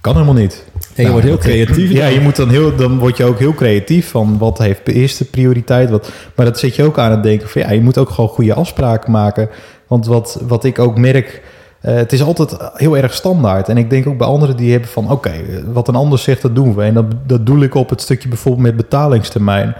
Kan 0.00 0.12
helemaal 0.12 0.34
niet. 0.34 0.64
En 0.74 0.80
je 0.94 1.02
nou, 1.02 1.12
wordt 1.12 1.26
heel 1.26 1.38
creatief. 1.38 1.90
Ja, 1.90 2.06
je 2.06 2.20
moet 2.20 2.36
dan, 2.36 2.48
heel, 2.48 2.76
dan 2.76 2.98
word 2.98 3.16
je 3.16 3.24
ook 3.24 3.38
heel 3.38 3.54
creatief 3.54 4.10
van 4.10 4.38
wat 4.38 4.58
heeft 4.58 4.86
de 4.86 4.92
eerste 4.92 5.24
prioriteit. 5.24 5.90
Wat, 5.90 6.10
maar 6.34 6.46
dat 6.46 6.58
zet 6.58 6.76
je 6.76 6.84
ook 6.84 6.98
aan 6.98 7.10
het 7.10 7.22
denken 7.22 7.48
van 7.48 7.62
ja, 7.62 7.70
je 7.70 7.80
moet 7.80 7.98
ook 7.98 8.10
gewoon 8.10 8.30
goede 8.30 8.54
afspraken 8.54 9.10
maken. 9.10 9.48
Want 9.86 10.06
wat, 10.06 10.42
wat 10.46 10.64
ik 10.64 10.78
ook 10.78 10.98
merk 10.98 11.42
uh, 11.82 11.94
het 11.94 12.12
is 12.12 12.22
altijd 12.22 12.56
heel 12.74 12.96
erg 12.96 13.14
standaard. 13.14 13.68
En 13.68 13.76
ik 13.76 13.90
denk 13.90 14.06
ook 14.06 14.18
bij 14.18 14.26
anderen 14.26 14.56
die 14.56 14.70
hebben 14.70 14.90
van... 14.90 15.04
oké, 15.04 15.12
okay, 15.12 15.64
wat 15.72 15.88
een 15.88 15.94
ander 15.94 16.18
zegt, 16.18 16.42
dat 16.42 16.54
doen 16.54 16.74
we. 16.74 16.82
En 16.82 16.94
dat, 16.94 17.04
dat 17.26 17.46
doe 17.46 17.64
ik 17.64 17.74
op 17.74 17.90
het 17.90 18.00
stukje 18.00 18.28
bijvoorbeeld 18.28 18.66
met 18.66 18.76
betalingstermijn. 18.76 19.74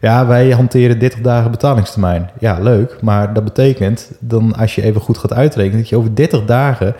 Ja, 0.00 0.26
wij 0.26 0.50
hanteren 0.50 0.98
30 0.98 1.20
dagen 1.20 1.50
betalingstermijn. 1.50 2.30
Ja, 2.38 2.58
leuk. 2.60 2.96
Maar 3.00 3.34
dat 3.34 3.44
betekent 3.44 4.10
dan 4.20 4.56
als 4.56 4.74
je 4.74 4.82
even 4.82 5.00
goed 5.00 5.18
gaat 5.18 5.32
uitrekenen... 5.32 5.78
dat 5.78 5.88
je 5.88 5.96
over 5.96 6.14
30 6.14 6.44
dagen... 6.44 6.94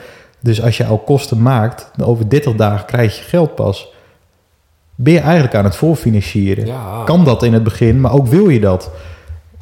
dus 0.44 0.62
als 0.62 0.76
je 0.76 0.84
al 0.84 0.98
kosten 0.98 1.42
maakt... 1.42 1.90
over 2.02 2.28
30 2.28 2.54
dagen 2.54 2.86
krijg 2.86 3.18
je 3.18 3.24
geld 3.24 3.54
pas. 3.54 3.92
Ben 4.94 5.12
je 5.12 5.20
eigenlijk 5.20 5.54
aan 5.54 5.64
het 5.64 5.76
voorfinancieren? 5.76 6.66
Ja. 6.66 7.02
Kan 7.04 7.24
dat 7.24 7.42
in 7.42 7.52
het 7.52 7.62
begin, 7.62 8.00
maar 8.00 8.12
ook 8.12 8.26
wil 8.26 8.48
je 8.48 8.60
dat... 8.60 8.90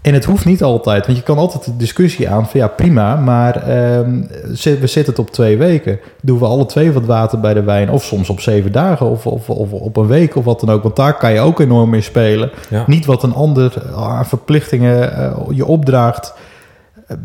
En 0.03 0.15
het 0.15 0.25
hoeft 0.25 0.45
niet 0.45 0.63
altijd, 0.63 1.07
want 1.07 1.19
je 1.19 1.25
kan 1.25 1.39
altijd 1.39 1.65
de 1.65 1.77
discussie 1.77 2.29
aan 2.29 2.49
van 2.49 2.61
ja, 2.61 2.69
prima, 2.69 3.17
maar 3.17 3.55
um, 3.99 4.29
we 4.63 4.87
zetten 4.87 5.05
het 5.05 5.19
op 5.19 5.31
twee 5.31 5.57
weken. 5.57 5.99
Doen 6.23 6.39
we 6.39 6.45
alle 6.45 6.67
twee 6.67 6.93
wat 6.93 7.05
water 7.05 7.41
bij 7.41 7.55
de 7.55 7.63
wijn, 7.63 7.91
of 7.91 8.05
soms 8.05 8.31
op 8.31 8.41
zeven 8.41 8.73
dagen, 8.73 9.07
of, 9.07 9.27
of, 9.27 9.51
of 9.51 9.73
op 9.73 9.97
een 9.97 10.07
week, 10.07 10.37
of 10.37 10.45
wat 10.45 10.61
dan 10.61 10.71
ook. 10.71 10.83
Want 10.83 10.97
daar 10.97 11.17
kan 11.17 11.33
je 11.33 11.41
ook 11.41 11.61
enorm 11.61 11.91
mee 11.91 12.01
spelen. 12.01 12.51
Ja. 12.69 12.85
Niet 12.87 13.07
wat 13.07 13.23
een 13.23 13.35
ander 13.35 13.83
aan 13.97 14.27
verplichtingen 14.27 15.13
uh, 15.19 15.57
je 15.57 15.67
opdraagt, 15.67 16.35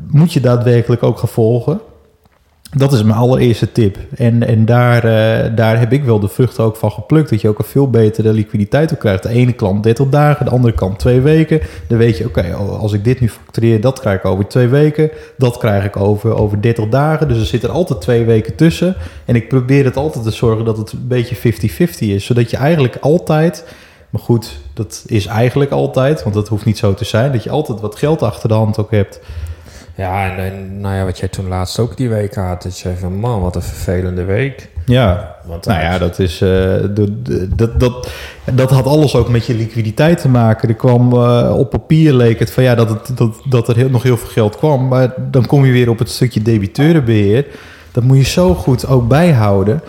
moet 0.08 0.34
je 0.34 0.40
daadwerkelijk 0.40 1.04
ook 1.04 1.18
gaan 1.18 1.30
volgen. 1.30 1.80
Dat 2.76 2.94
is 2.94 3.04
mijn 3.04 3.18
allereerste 3.18 3.72
tip. 3.72 3.98
En, 4.16 4.48
en 4.48 4.66
daar, 4.66 5.06
uh, 5.06 5.56
daar 5.56 5.80
heb 5.80 5.94
ik 5.94 6.04
wel 6.04 6.20
de 6.20 6.28
vruchten 6.28 6.64
ook 6.64 6.76
van 6.76 6.92
geplukt. 6.92 7.30
Dat 7.30 7.42
je 7.42 7.50
ook 7.50 7.60
een 7.60 7.66
veel 7.66 7.90
betere 7.90 8.34
liquiditeit 8.34 8.92
op 8.92 9.00
krijgt. 9.00 9.24
De 9.24 9.30
ene 9.30 9.54
klant 9.54 9.84
30 9.84 10.10
dagen, 10.10 10.46
de 10.46 10.52
andere 10.52 10.74
kant 10.74 11.00
twee 11.00 11.22
weken. 11.22 11.62
Dan 11.88 11.98
weet 11.98 12.18
je, 12.18 12.26
oké, 12.26 12.54
als 12.54 12.94
ik 12.94 13.04
dit 13.04 13.20
nu 13.20 13.30
factureer, 13.30 13.82
dat 13.82 14.00
krijg 14.00 14.18
ik 14.20 14.26
over 14.26 14.48
twee 14.48 14.68
weken. 14.68 15.10
Dat 15.38 15.58
krijg 15.58 15.86
ik 15.86 15.98
over, 15.98 16.36
over 16.36 16.62
30 16.62 16.90
dagen. 16.90 17.28
Dus 17.28 17.38
er 17.38 17.46
zitten 17.46 17.70
altijd 17.70 18.02
twee 18.02 18.26
weken 18.26 18.56
tussen. 18.56 18.96
En 19.26 19.36
ik 19.36 19.48
probeer 19.48 19.86
het 19.86 19.98
altijd 19.98 20.24
te 20.24 20.32
zorgen 20.32 20.66
dat 20.66 20.78
het 20.78 20.92
een 20.92 21.08
beetje 21.08 21.36
50-50 21.36 21.98
is. 22.00 22.26
Zodat 22.26 22.50
je 22.50 22.58
eigenlijk 22.58 22.98
altijd... 23.00 23.66
Maar 24.10 24.22
goed, 24.22 24.60
dat 24.74 25.04
is 25.08 25.26
eigenlijk 25.26 25.72
altijd, 25.72 26.24
want 26.24 26.36
dat 26.36 26.48
hoeft 26.48 26.66
niet 26.66 26.78
zo 26.78 26.94
te 26.94 27.06
zijn. 27.06 27.32
Dat 27.32 27.44
je 27.44 27.50
altijd 27.50 27.82
wat 27.82 27.96
geld 27.96 28.22
achter 28.22 28.50
de 28.50 28.56
hand 28.56 28.78
ook 28.78 28.92
hebt. 28.92 29.20
Ja, 29.98 30.32
en, 30.32 30.38
en 30.44 30.82
nou 30.82 30.96
ja, 30.96 31.06
wat 31.06 31.20
jij 31.20 31.28
toen 31.28 31.48
laatst 31.48 31.80
ook 31.80 31.98
die 31.98 32.10
week 32.10 32.36
had. 32.36 32.64
Dat 32.64 32.74
je 32.74 32.80
zei 32.80 32.96
van, 33.00 33.14
man, 33.16 33.42
wat 33.42 33.56
een 33.56 33.62
vervelende 33.62 34.24
week. 34.24 34.70
Ja, 34.86 35.36
Want 35.46 35.66
nou 35.66 35.82
ja, 35.82 35.98
dat 35.98 36.20
is. 36.20 36.42
eh, 36.42 36.74
dat, 37.56 37.80
dat, 37.80 38.10
dat 38.54 38.70
had 38.70 38.86
alles 38.86 39.16
ook 39.16 39.30
met 39.30 39.46
je 39.46 39.56
liquiditeit 39.56 40.22
te 40.22 40.30
maken. 40.30 40.70
Er 40.70 40.76
kwam 40.76 41.14
eh, 41.14 41.54
op 41.58 41.70
papier 41.70 42.14
leek 42.14 42.40
het 42.40 42.52
van 42.52 42.64
ja 42.64 42.76
dat, 42.76 42.90
het, 42.90 43.18
dat, 43.18 43.36
dat 43.50 43.68
er 43.68 43.76
heel, 43.76 43.90
nog 43.90 44.04
heel 44.04 44.18
veel 44.18 44.30
geld 44.30 44.58
kwam. 44.58 44.88
Maar 44.88 45.14
dan 45.18 45.46
kom 45.46 45.66
je 45.66 45.72
weer 45.72 45.90
op 45.90 46.00
het 46.00 46.10
stukje 46.10 46.42
debiteurenbeheer. 46.42 47.46
Dat 47.92 48.04
moet 48.04 48.18
je 48.18 48.24
zo 48.24 48.54
goed 48.56 48.88
ook 48.88 49.08
bijhouden. 49.08 49.82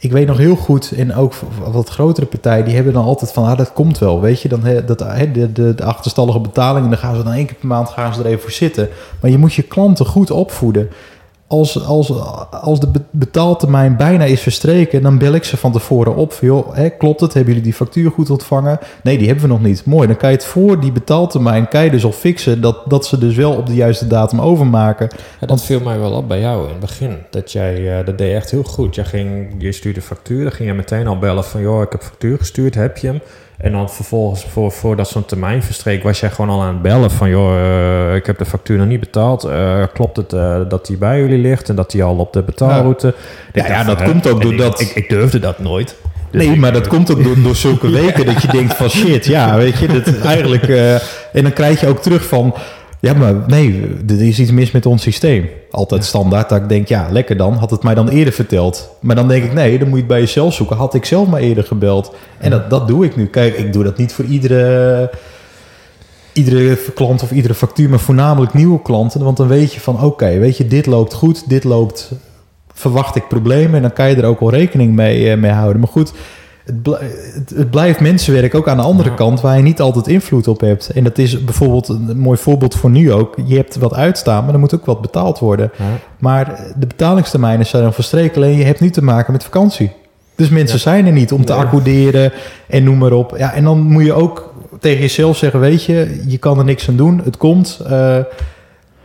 Ik 0.00 0.12
weet 0.12 0.26
nog 0.26 0.36
heel 0.38 0.56
goed, 0.56 0.92
en 0.96 1.14
ook 1.14 1.34
wat 1.72 1.88
grotere 1.88 2.26
partijen, 2.26 2.64
die 2.64 2.74
hebben 2.74 2.92
dan 2.92 3.04
altijd 3.04 3.32
van, 3.32 3.44
ah, 3.44 3.56
dat 3.56 3.72
komt 3.72 3.98
wel, 3.98 4.20
weet 4.20 4.42
je, 4.42 4.48
dan 4.48 4.64
hè, 4.64 4.84
dat, 4.84 4.98
de, 4.98 5.52
de, 5.52 5.74
de 5.74 5.84
achterstallige 5.84 6.40
betalingen, 6.40 6.90
dan 6.90 6.98
gaan 6.98 7.16
ze 7.16 7.22
dan 7.22 7.32
één 7.32 7.46
keer 7.46 7.54
per 7.54 7.68
maand 7.68 7.88
gaan 7.88 8.14
ze 8.14 8.20
er 8.20 8.26
even 8.26 8.40
voor 8.40 8.50
zitten. 8.50 8.88
Maar 9.20 9.30
je 9.30 9.38
moet 9.38 9.54
je 9.54 9.62
klanten 9.62 10.06
goed 10.06 10.30
opvoeden. 10.30 10.90
Als, 11.48 11.84
als, 11.84 12.12
als 12.50 12.80
de 12.80 12.86
be- 12.86 13.00
betaaltermijn 13.10 13.96
bijna 13.96 14.24
is 14.24 14.40
verstreken, 14.40 15.02
dan 15.02 15.18
bel 15.18 15.32
ik 15.32 15.44
ze 15.44 15.56
van 15.56 15.72
tevoren 15.72 16.16
op. 16.16 16.32
Van, 16.32 16.64
klopt 16.98 17.20
het? 17.20 17.34
Hebben 17.34 17.52
jullie 17.52 17.68
die 17.68 17.78
factuur 17.78 18.10
goed 18.10 18.30
ontvangen? 18.30 18.78
Nee, 19.02 19.18
die 19.18 19.26
hebben 19.26 19.44
we 19.44 19.50
nog 19.50 19.62
niet. 19.62 19.84
Mooi, 19.84 20.06
dan 20.06 20.16
kan 20.16 20.30
je 20.30 20.36
het 20.36 20.44
voor 20.44 20.80
die 20.80 20.92
betaaltermijn 20.92 21.68
kan 21.68 21.84
je 21.84 21.90
dus 21.90 22.04
al 22.04 22.12
fixen 22.12 22.60
dat, 22.60 22.82
dat 22.86 23.06
ze 23.06 23.18
dus 23.18 23.36
wel 23.36 23.52
op 23.52 23.66
de 23.66 23.74
juiste 23.74 24.06
datum 24.06 24.40
overmaken. 24.40 25.08
Dat 25.46 25.62
viel 25.64 25.80
mij 25.80 25.98
wel 25.98 26.12
op 26.12 26.28
bij 26.28 26.40
jou 26.40 26.62
in 26.64 26.70
het 26.70 26.80
begin. 26.80 27.16
Dat 27.30 27.52
jij, 27.52 27.98
eh, 27.98 28.06
dat 28.06 28.18
deed 28.18 28.34
echt 28.34 28.50
heel 28.50 28.62
goed. 28.62 28.94
Jij 28.94 29.04
ging, 29.04 29.54
je 29.58 29.72
stuurde 29.72 30.02
factuur, 30.02 30.42
dan 30.42 30.52
ging 30.52 30.68
je 30.68 30.74
meteen 30.74 31.06
al 31.06 31.18
bellen 31.18 31.44
van... 31.44 31.60
joh, 31.60 31.82
ik 31.82 31.92
heb 31.92 32.02
factuur 32.02 32.38
gestuurd, 32.38 32.74
heb 32.74 32.96
je 32.96 33.06
hem? 33.06 33.20
En 33.58 33.72
dan 33.72 33.90
vervolgens, 33.90 34.44
voor, 34.44 34.72
voordat 34.72 35.08
zo'n 35.08 35.24
termijn 35.24 35.62
verstreek... 35.62 36.02
was 36.02 36.20
jij 36.20 36.30
gewoon 36.30 36.50
al 36.50 36.62
aan 36.62 36.72
het 36.72 36.82
bellen 36.82 37.10
van... 37.10 37.28
joh, 37.30 37.56
eh, 38.10 38.14
ik 38.14 38.26
heb 38.26 38.38
de 38.38 38.44
factuur 38.44 38.78
nog 38.78 38.86
niet 38.86 39.00
betaald. 39.00 39.44
Eh, 39.44 39.82
klopt 39.94 40.16
het 40.16 40.32
eh, 40.32 40.60
dat 40.68 40.86
die 40.86 40.96
bij 40.96 41.18
jullie 41.18 41.38
ligt 41.38 41.68
en 41.68 41.74
dat 41.76 41.90
die 41.90 42.02
al 42.02 42.16
op 42.16 42.32
de 42.32 42.42
betaalroute... 42.42 43.14
Ja, 43.52 43.84
dat 43.84 44.02
komt 44.02 44.28
ook 44.28 44.36
ik- 44.36 44.42
doordat- 44.42 44.80
Ik, 44.80 44.90
ik 44.94 45.08
durfde 45.08 45.38
dat 45.38 45.58
nooit. 45.58 45.96
Dus 46.30 46.42
nee, 46.44 46.52
ik- 46.54 46.60
maar 46.60 46.72
dat 46.72 46.86
komt 46.86 47.10
ook 47.10 47.24
door, 47.24 47.42
door 47.42 47.56
zulke 47.56 47.90
weken 48.00 48.26
dat 48.26 48.42
je 48.42 48.48
denkt 48.48 48.74
van 48.74 48.88
shit, 48.90 49.26
ja, 49.26 49.56
weet 49.56 49.78
je, 49.78 49.86
dat 49.86 50.18
eigenlijk... 50.24 50.68
en 51.32 51.42
dan 51.42 51.52
krijg 51.52 51.80
je 51.80 51.86
ook 51.86 52.02
terug 52.02 52.24
van, 52.26 52.54
ja, 53.00 53.14
maar 53.14 53.34
nee, 53.46 53.96
er 54.08 54.22
is 54.22 54.38
iets 54.38 54.50
mis 54.50 54.70
met 54.70 54.86
ons 54.86 55.02
systeem. 55.02 55.48
Altijd 55.70 56.04
standaard, 56.04 56.48
dat 56.48 56.62
ik 56.62 56.68
denk, 56.68 56.88
ja, 56.88 57.08
lekker 57.10 57.36
dan, 57.36 57.54
had 57.54 57.70
het 57.70 57.82
mij 57.82 57.94
dan 57.94 58.08
eerder 58.08 58.32
verteld. 58.32 58.90
Maar 59.00 59.16
dan 59.16 59.28
denk 59.28 59.44
ik, 59.44 59.52
nee, 59.52 59.78
dan 59.78 59.88
moet 59.88 59.96
je 59.96 60.02
het 60.04 60.12
bij 60.12 60.20
jezelf 60.20 60.54
zoeken. 60.54 60.76
Had 60.76 60.94
ik 60.94 61.04
zelf 61.04 61.28
maar 61.28 61.40
eerder 61.40 61.64
gebeld. 61.64 62.14
En 62.38 62.50
dat, 62.50 62.70
dat 62.70 62.88
doe 62.88 63.04
ik 63.04 63.16
nu. 63.16 63.26
Kijk, 63.26 63.56
ik 63.56 63.72
doe 63.72 63.84
dat 63.84 63.96
niet 63.96 64.12
voor 64.12 64.24
iedere... 64.24 65.10
Iedere 66.32 66.78
klant 66.94 67.22
of 67.22 67.30
iedere 67.30 67.54
factuur, 67.54 67.88
maar 67.88 67.98
voornamelijk 67.98 68.54
nieuwe 68.54 68.82
klanten. 68.82 69.24
Want 69.24 69.36
dan 69.36 69.48
weet 69.48 69.72
je 69.72 69.80
van, 69.80 70.02
oké, 70.02 70.38
weet 70.38 70.56
je, 70.56 70.66
dit 70.66 70.86
loopt 70.86 71.14
goed, 71.14 71.48
dit 71.48 71.64
loopt 71.64 72.12
verwacht 72.78 73.16
ik 73.16 73.28
problemen 73.28 73.74
en 73.74 73.82
dan 73.82 73.92
kan 73.92 74.08
je 74.08 74.16
er 74.16 74.24
ook 74.24 74.40
wel 74.40 74.50
rekening 74.50 74.94
mee, 74.94 75.30
eh, 75.30 75.38
mee 75.38 75.50
houden. 75.50 75.80
Maar 75.80 75.90
goed, 75.90 76.12
het, 76.68 76.82
bl- 76.82 76.96
het, 77.34 77.52
het 77.56 77.70
blijft 77.70 78.00
mensenwerk 78.00 78.54
ook 78.54 78.68
aan 78.68 78.76
de 78.76 78.82
andere 78.82 79.08
Ja. 79.08 79.14
kant 79.14 79.40
waar 79.40 79.56
je 79.56 79.62
niet 79.62 79.80
altijd 79.80 80.06
invloed 80.06 80.48
op 80.48 80.60
hebt. 80.60 80.90
En 80.90 81.04
dat 81.04 81.18
is 81.18 81.44
bijvoorbeeld 81.44 81.88
een 81.88 82.18
mooi 82.18 82.38
voorbeeld 82.38 82.74
voor 82.74 82.90
nu 82.90 83.12
ook. 83.12 83.34
Je 83.46 83.56
hebt 83.56 83.76
wat 83.76 83.94
uitstaan, 83.94 84.44
maar 84.44 84.52
er 84.54 84.60
moet 84.60 84.74
ook 84.74 84.84
wat 84.84 85.00
betaald 85.00 85.38
worden. 85.38 85.70
Ja. 85.78 85.84
Maar 86.18 86.60
de 86.78 86.86
betalingstermijnen 86.86 87.66
zijn 87.66 87.82
dan 87.82 87.92
verstreken. 87.92 88.36
Alleen 88.36 88.56
je 88.56 88.64
hebt 88.64 88.80
nu 88.80 88.90
te 88.90 89.04
maken 89.04 89.32
met 89.32 89.44
vakantie. 89.44 89.90
Dus 90.34 90.48
mensen 90.48 90.76
Ja. 90.76 90.82
zijn 90.82 91.06
er 91.06 91.12
niet 91.12 91.32
om 91.32 91.44
te 91.44 91.52
Nee. 91.52 91.60
accorderen 91.62 92.32
en 92.68 92.84
noem 92.84 92.98
maar 92.98 93.12
op. 93.12 93.34
Ja, 93.38 93.52
en 93.52 93.64
dan 93.64 93.78
moet 93.80 94.04
je 94.04 94.12
ook 94.12 94.54
tegen 94.80 95.00
jezelf 95.00 95.36
zeggen, 95.36 95.60
weet 95.60 95.84
je, 95.84 96.22
je 96.26 96.38
kan 96.38 96.58
er 96.58 96.64
niks 96.64 96.88
aan 96.88 96.96
doen. 96.96 97.20
Het 97.24 97.36
komt. 97.36 97.80
Eh, 97.86 98.16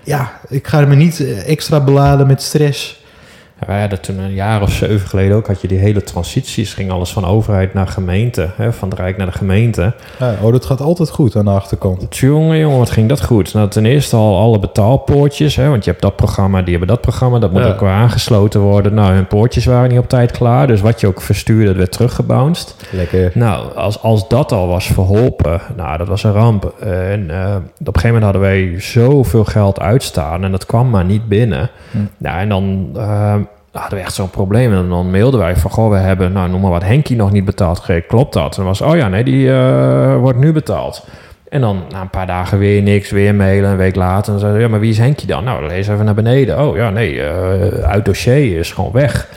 ja, 0.03 0.31
ik 0.49 0.67
ga 0.67 0.79
me 0.85 0.95
niet 0.95 1.19
eh, 1.19 1.49
extra 1.49 1.79
beladen 1.79 2.27
met 2.27 2.41
stress. 2.41 3.02
Ja, 3.59 3.67
wij 3.67 3.79
hadden 3.79 4.01
toen 4.01 4.19
een 4.19 4.33
jaar 4.33 4.61
of 4.61 4.71
zeven 4.71 5.07
geleden 5.07 5.37
ook, 5.37 5.47
had 5.47 5.61
je 5.61 5.67
die 5.67 5.77
hele 5.77 6.03
transities, 6.03 6.73
ging 6.73 6.91
alles 6.91 7.11
van 7.11 7.25
overheid 7.25 7.73
naar 7.73 7.87
gemeente, 7.87 8.49
hè, 8.55 8.73
van 8.73 8.89
het 8.89 8.99
Rijk 8.99 9.17
naar 9.17 9.25
de 9.27 9.31
gemeente. 9.37 9.93
Ja, 10.19 10.35
oh, 10.41 10.51
dat 10.51 10.65
gaat 10.65 10.81
altijd 10.81 11.09
goed 11.09 11.35
aan 11.35 11.45
de 11.45 11.51
achterkant. 11.51 12.17
Jongen, 12.17 12.57
jongen, 12.57 12.77
wat 12.77 12.89
ging 12.91 13.09
dat 13.09 13.23
goed? 13.23 13.53
Nou, 13.53 13.69
ten 13.69 13.85
eerste 13.85 14.15
al 14.15 14.37
alle 14.39 14.59
betaalpoortjes, 14.59 15.55
hè, 15.55 15.69
want 15.69 15.83
je 15.83 15.89
hebt 15.89 16.01
dat 16.03 16.15
programma, 16.15 16.61
die 16.61 16.69
hebben 16.69 16.87
dat 16.87 17.01
programma, 17.01 17.39
dat 17.39 17.51
moet 17.51 17.61
Ja. 17.63 17.67
ook 17.67 17.79
weer 17.79 17.89
aangesloten 17.89 18.59
worden. 18.61 18.93
Nou, 18.93 19.13
hun 19.13 19.27
poortjes 19.27 19.65
waren 19.65 19.89
niet 19.89 19.99
op 19.99 20.09
tijd 20.09 20.31
klaar, 20.31 20.67
dus 20.67 20.81
wat 20.81 20.99
je 20.99 21.07
ook 21.07 21.21
verstuurde, 21.21 21.65
dat 21.67 21.75
werd 21.75 21.91
teruggebounced. 21.91 22.75
Lekker. 22.91 23.31
Nou, 23.33 23.75
als, 23.75 24.01
als 24.01 24.27
dat 24.27 24.51
al 24.51 24.67
was 24.67 24.85
verholpen, 24.85 25.61
nou, 25.75 25.97
dat 25.97 26.07
was 26.07 26.23
een 26.23 26.31
ramp. 26.33 26.73
En 26.79 27.29
eh, 27.29 27.55
op 27.55 27.87
een 27.87 27.93
gegeven 27.93 28.03
moment 28.05 28.23
hadden 28.23 28.41
wij 28.41 28.73
zoveel 28.79 29.45
geld 29.45 29.79
uitstaan 29.79 30.43
en 30.43 30.51
dat 30.51 30.65
kwam 30.65 30.89
maar 30.89 31.05
niet 31.05 31.27
binnen. 31.27 31.69
Hm. 31.91 31.97
Ja, 32.17 32.39
en 32.39 32.49
dan 32.49 32.89
eh, 33.73 33.81
hadden 33.81 33.99
we 33.99 34.05
echt 34.05 34.13
zo'n 34.13 34.29
probleem. 34.29 34.73
En 34.73 34.89
dan 34.89 35.11
mailden 35.11 35.39
wij 35.39 35.55
van, 35.55 35.71
goh, 35.71 35.89
we 35.89 35.97
hebben, 35.97 36.31
nou, 36.31 36.49
noem 36.49 36.61
maar 36.61 36.71
wat, 36.71 36.83
Henkie 36.83 37.15
nog 37.15 37.31
niet 37.31 37.45
betaald. 37.45 37.85
Klopt 38.07 38.33
dat? 38.33 38.57
En 38.57 38.63
dan 38.63 38.65
was, 38.65 38.81
oh 38.81 38.95
ja, 38.95 39.07
nee, 39.07 39.23
die 39.23 39.51
eh, 39.53 40.17
wordt 40.17 40.39
nu 40.39 40.51
betaald. 40.51 41.05
En 41.49 41.61
dan 41.61 41.83
na 41.89 42.01
een 42.01 42.09
paar 42.09 42.27
dagen 42.27 42.57
weer 42.57 42.81
niks, 42.81 43.09
weer 43.09 43.35
mailen. 43.35 43.69
Een 43.69 43.77
week 43.77 43.95
later, 43.95 44.31
dan 44.31 44.39
zeiden 44.39 44.61
ja, 44.61 44.67
maar 44.67 44.79
wie 44.79 44.89
is 44.89 44.97
Henkie 44.97 45.27
dan? 45.27 45.43
Nou, 45.43 45.67
lees 45.67 45.87
even 45.87 46.05
naar 46.05 46.13
beneden. 46.13 46.67
Oh 46.67 46.75
ja, 46.75 46.89
nee, 46.89 47.21
eh, 47.21 47.83
uit 47.83 48.05
dossier 48.05 48.59
is 48.59 48.71
gewoon 48.71 48.91
weg. 48.91 49.27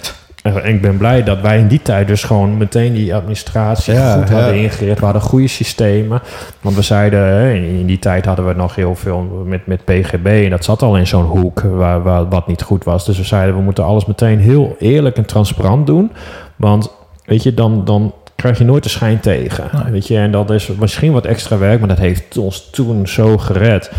En 0.55 0.75
ik 0.75 0.81
ben 0.81 0.97
blij 0.97 1.23
dat 1.23 1.41
wij 1.41 1.59
in 1.59 1.69
die 1.69 1.83
tijd 1.83 2.07
dus 2.07 2.25
gewoon 2.25 2.57
meteen 2.57 2.93
die 2.93 3.15
administratie 3.15 3.95
Ja, 3.95 4.17
goed 4.17 4.29
ja. 4.29 4.35
hadden 4.35 4.55
ingericht. 4.55 4.99
We 4.99 5.05
hadden 5.05 5.23
goede 5.23 5.49
systemen. 5.49 6.23
Want 6.61 6.77
we 6.77 6.83
zeiden, 6.83 7.55
in, 7.55 7.79
in 7.79 7.87
die 7.87 7.99
tijd 7.99 8.25
hadden 8.25 8.47
we 8.47 8.53
nog 8.53 8.75
heel 8.75 8.95
veel 8.95 9.45
met, 9.47 9.67
met 9.67 9.85
PGB. 9.85 10.27
En 10.45 10.51
dat 10.51 10.65
zat 10.65 10.83
al 10.83 10.97
in 10.97 11.07
zo'n 11.07 11.25
hoek 11.25 11.61
waar, 11.61 12.03
waar, 12.03 12.29
wat 12.29 12.47
niet 12.47 12.63
goed 12.63 12.85
was. 12.85 13.05
Dus 13.05 13.19
we 13.19 13.25
zeiden, 13.25 13.57
we 13.57 13.63
moeten 13.63 13.85
alles 13.85 14.07
meteen 14.07 14.39
heel 14.39 14.77
eerlijk 14.79 15.17
en 15.17 15.27
transparant 15.27 15.87
doen. 15.87 16.13
Want, 16.57 16.91
weet 17.25 17.43
je, 17.43 17.55
dan... 17.55 17.85
dan 17.85 18.13
krijg 18.37 18.59
je 18.59 18.65
nooit 18.65 18.83
de 18.83 18.89
schijn 18.89 19.21
tegen. 19.21 19.65
Nee. 19.73 19.93
Weet 19.93 20.07
je, 20.07 20.17
en 20.17 20.31
dat 20.31 20.51
is 20.51 20.67
misschien 20.67 21.13
wat 21.13 21.25
extra 21.25 21.59
werk, 21.59 21.79
maar 21.79 21.89
dat 21.89 21.99
heeft 21.99 22.39
ons 22.39 22.71
toen 22.71 23.07
zo 23.07 23.39
gered. 23.39 23.91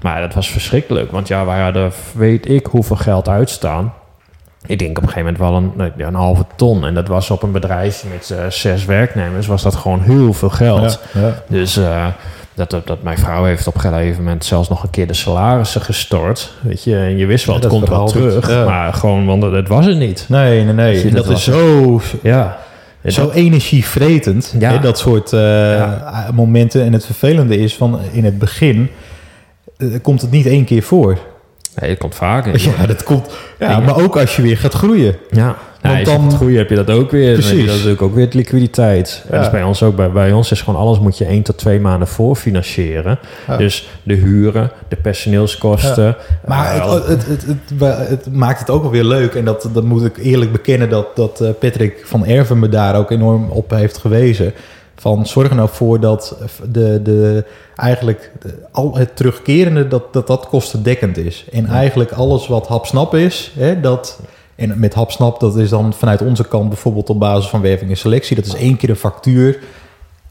Maar 0.00 0.20
dat 0.20 0.34
was 0.34 0.50
verschrikkelijk, 0.50 1.10
want 1.10 1.28
ja, 1.28 1.44
wij 1.44 1.60
hadden 1.60 1.92
weet 2.14 2.48
ik 2.48 2.66
hoeveel 2.66 2.96
geld 2.96 3.28
uitstaan. 3.28 3.92
Ik 4.66 4.78
denk 4.78 4.96
op 4.98 5.02
een 5.02 5.08
gegeven 5.08 5.32
moment 5.40 5.72
wel 5.76 5.86
een, 5.96 6.06
een 6.06 6.14
halve 6.14 6.44
ton. 6.56 6.84
En 6.86 6.94
dat 6.94 7.08
was 7.08 7.30
op 7.30 7.42
een 7.42 7.52
bedrijf 7.52 8.04
met 8.12 8.30
eh, 8.30 8.46
zes 8.50 8.84
werknemers, 8.84 9.46
was 9.46 9.62
dat 9.62 9.74
gewoon 9.74 10.00
heel 10.00 10.32
veel 10.32 10.50
geld. 10.50 11.00
Ja, 11.12 11.20
ja. 11.20 11.42
Dus 11.48 11.76
eh, 11.76 12.06
dat, 12.54 12.70
dat, 12.70 12.86
dat 12.86 13.02
mijn 13.02 13.18
vrouw 13.18 13.44
heeft 13.44 13.66
op 13.66 13.74
een 13.74 13.80
gegeven 13.80 14.22
moment 14.24 14.44
zelfs 14.44 14.68
nog 14.68 14.82
een 14.82 14.90
keer 14.90 15.06
de 15.06 15.14
salarissen 15.14 15.80
gestort. 15.80 16.52
Weet 16.60 16.84
je, 16.84 16.96
en 16.96 17.16
je 17.16 17.26
wist 17.26 17.44
wel, 17.44 17.54
Ja, 17.54 17.60
het 17.60 17.70
dat 17.70 17.78
komt 17.80 17.90
wel 17.90 18.04
dat- 18.04 18.12
terug. 18.42 18.64
Maar 18.66 18.92
gewoon, 18.94 19.26
want 19.26 19.42
het, 19.42 19.52
het 19.52 19.68
was 19.68 19.86
het 19.86 19.96
niet. 19.98 20.24
Nee, 20.28 20.64
nee, 20.64 20.74
nee. 20.74 21.10
Dat 21.10 21.26
dat 21.26 21.36
is 21.36 21.44
zo, 21.44 22.00
Ja. 22.22 22.58
Zo 23.06 23.22
dat- 23.26 23.34
energievretend. 23.34 24.54
Hè, 24.58 24.78
dat 24.80 24.98
soort 24.98 25.32
eh, 25.32 25.92
momenten. 26.34 26.84
En 26.84 26.92
het 26.92 27.06
vervelende 27.06 27.58
is 27.58 27.76
van 27.76 28.00
in 28.12 28.24
het 28.24 28.38
begin 28.38 28.90
komt 30.02 30.20
het 30.20 30.30
niet 30.30 30.46
één 30.46 30.64
keer 30.64 30.82
voor. 30.82 31.18
Nee, 31.80 31.90
het 31.90 31.98
komt 31.98 32.14
vaker. 32.14 32.60
Ja, 32.78 32.86
dat 32.86 33.02
komt. 33.02 33.26
Ja, 33.58 33.80
maar 33.80 34.02
ook 34.02 34.16
als 34.16 34.36
je 34.36 34.42
weer 34.42 34.58
gaat 34.58 34.74
groeien. 34.74 35.16
Ja, 35.30 35.56
nou, 35.82 35.96
Want 35.96 36.08
als 36.08 36.22
je 36.22 36.28
dan- 36.28 36.38
goede 36.38 36.56
heb 36.56 36.68
je 36.68 36.74
dat 36.74 36.90
ook 36.90 37.10
weer. 37.10 37.34
Dan 37.34 37.34
heb 37.34 37.42
je 37.42 37.48
Precies. 37.48 37.66
Dat 37.66 37.74
natuurlijk 37.74 38.02
ook 38.02 38.14
weer 38.14 38.28
liquiditeit. 38.30 39.22
Ja. 39.24 39.36
dat 39.36 39.44
is 39.44 39.50
bij 39.50 39.62
ons 39.62 39.82
ook. 39.82 39.96
Bij, 39.96 40.10
bij 40.10 40.32
ons 40.32 40.50
is 40.50 40.62
gewoon 40.62 40.80
alles 40.80 40.98
moet 40.98 41.18
je 41.18 41.24
één 41.24 41.42
tot 41.42 41.56
twee 41.58 41.80
maanden 41.80 42.08
voorfinancieren. 42.08 43.18
Ja. 43.46 43.56
Dus 43.56 43.88
de 44.02 44.14
huren, 44.14 44.70
de 44.88 44.96
personeelskosten. 44.96 46.16
Maar 46.46 46.74
het, 46.74 47.06
het, 47.06 47.26
het, 47.26 47.44
het, 47.78 48.08
het 48.08 48.32
maakt 48.32 48.58
het 48.58 48.70
ook 48.70 48.82
wel 48.82 48.90
weer 48.90 49.04
leuk. 49.04 49.34
En 49.34 49.44
dat, 49.44 49.68
dat 49.72 49.84
moet 49.84 50.04
ik 50.04 50.16
eerlijk 50.16 50.52
bekennen 50.52 50.88
dat, 50.88 51.16
dat 51.16 51.40
eh, 51.40 51.50
Patrick 51.60 52.02
van 52.04 52.26
Erven 52.26 52.58
me 52.58 52.68
daar 52.68 52.96
ook 52.96 53.10
enorm 53.10 53.50
op 53.50 53.70
heeft 53.70 53.98
gewezen. 53.98 54.52
Van 54.96 55.26
zorg 55.26 55.48
er 55.50 55.56
nou 55.56 55.68
voor 55.72 56.00
dat 56.00 56.36
de, 56.70 57.02
de, 57.02 57.44
eigenlijk 57.76 58.32
de- 58.40 58.54
al 58.70 58.96
het 58.96 59.16
terugkerende, 59.16 59.88
dat 59.88 60.12
dat, 60.12 60.26
dat 60.26 60.48
kostendekkend 60.48 61.16
is. 61.16 61.44
En 61.52 61.66
eigenlijk 61.66 62.12
alles 62.12 62.46
wat 62.46 62.66
hapsnap 62.66 63.14
is, 63.14 63.52
hè, 63.58 63.80
dat... 63.80 64.20
En 64.54 64.78
met 64.78 64.94
hapsnap, 64.94 65.40
dat 65.40 65.56
is 65.56 65.68
dan 65.70 65.92
vanuit 65.94 66.22
onze 66.22 66.48
kant 66.48 66.68
bijvoorbeeld 66.68 67.10
op 67.10 67.18
basis 67.18 67.50
van 67.50 67.60
werving 67.60 67.90
en 67.90 67.96
selectie. 67.96 68.36
Dat 68.36 68.46
is 68.46 68.54
één 68.54 68.76
keer 68.76 68.90
een 68.90 68.96
factuur 68.96 69.58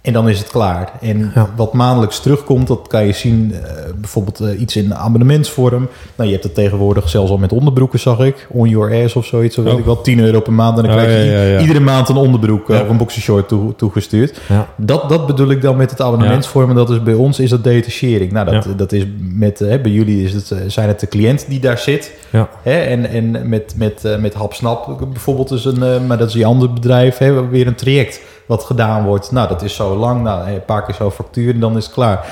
en 0.05 0.13
dan 0.13 0.29
is 0.29 0.39
het 0.39 0.47
klaar. 0.47 0.91
En 1.01 1.31
Ja. 1.35 1.49
wat 1.55 1.73
maandelijks 1.73 2.19
terugkomt, 2.19 2.67
dat 2.67 2.87
kan 2.87 3.05
je 3.05 3.13
zien, 3.13 3.53
eh, 3.53 3.71
bijvoorbeeld 3.99 4.39
eh, 4.39 4.59
iets 4.61 4.75
in 4.75 4.95
abonnementsvorm. 4.95 5.87
Nou, 6.15 6.27
je 6.29 6.31
hebt 6.35 6.43
het 6.43 6.55
tegenwoordig 6.55 7.09
zelfs 7.09 7.31
al 7.31 7.37
met 7.37 7.51
onderbroeken, 7.51 7.99
zag 7.99 8.19
ik. 8.19 8.47
On 8.51 8.69
your 8.69 9.03
ass 9.03 9.15
of 9.15 9.25
zoiets, 9.25 9.57
of 9.57 9.63
weet 9.63 9.73
Oh. 9.73 9.79
ik 9.79 9.85
wel. 9.85 10.01
10 10.01 10.19
euro 10.19 10.39
per 10.39 10.53
maand 10.53 10.77
en 10.77 10.83
dan 10.83 10.93
Oh, 10.93 10.97
krijg 11.01 11.23
je 11.23 11.31
ja, 11.31 11.37
ja, 11.41 11.43
ja. 11.53 11.59
iedere 11.59 11.79
maand 11.79 12.09
een 12.09 12.15
onderbroek 12.15 12.69
eh, 12.69 12.81
of 12.81 12.89
een 12.89 12.97
boxershort 12.97 13.47
toe, 13.47 13.75
toegestuurd. 13.75 14.39
Dat, 14.77 15.09
dat 15.09 15.27
bedoel 15.27 15.49
ik 15.49 15.61
dan 15.61 15.75
met 15.77 15.89
het 15.89 16.01
abonnementsvorm. 16.01 16.69
En 16.69 16.75
dat 16.75 16.89
is 16.89 17.03
bij 17.03 17.13
ons 17.13 17.39
is 17.39 17.49
dat 17.49 17.63
detachering. 17.63 18.31
Nou, 18.31 18.51
dat, 18.51 18.67
dat 18.77 18.91
is 18.91 19.03
met, 19.19 19.61
eh, 19.61 19.81
bij 19.81 19.91
jullie 19.91 20.23
is 20.23 20.33
het, 20.33 20.53
zijn 20.67 20.87
het 20.87 20.99
de 20.99 21.07
cliënt 21.07 21.45
die 21.49 21.59
daar 21.59 21.77
zit. 21.77 22.11
Hè? 22.61 22.79
En, 22.79 23.05
en 23.09 23.49
met, 23.49 23.73
met, 23.77 24.17
met 24.19 24.33
Hapsnap 24.33 24.97
bijvoorbeeld 25.11 25.51
is 25.51 25.65
een, 25.65 26.07
maar 26.07 26.17
dat 26.17 26.27
is 26.27 26.33
die 26.33 26.45
andere 26.45 26.73
bedrijf, 26.73 27.17
hè, 27.17 27.47
weer 27.47 27.67
een 27.67 27.75
traject 27.75 28.21
wat 28.45 28.63
gedaan 28.63 29.05
wordt. 29.05 29.31
Nou, 29.31 29.47
dat 29.47 29.61
is 29.61 29.75
zo 29.75 29.95
lang, 29.95 30.23
nou, 30.23 30.49
een 30.49 30.65
paar 30.65 30.85
keer 30.85 30.95
zo 30.95 31.11
factuur 31.11 31.53
en 31.53 31.59
dan 31.59 31.77
is 31.77 31.85
het 31.85 31.93
klaar. 31.93 32.27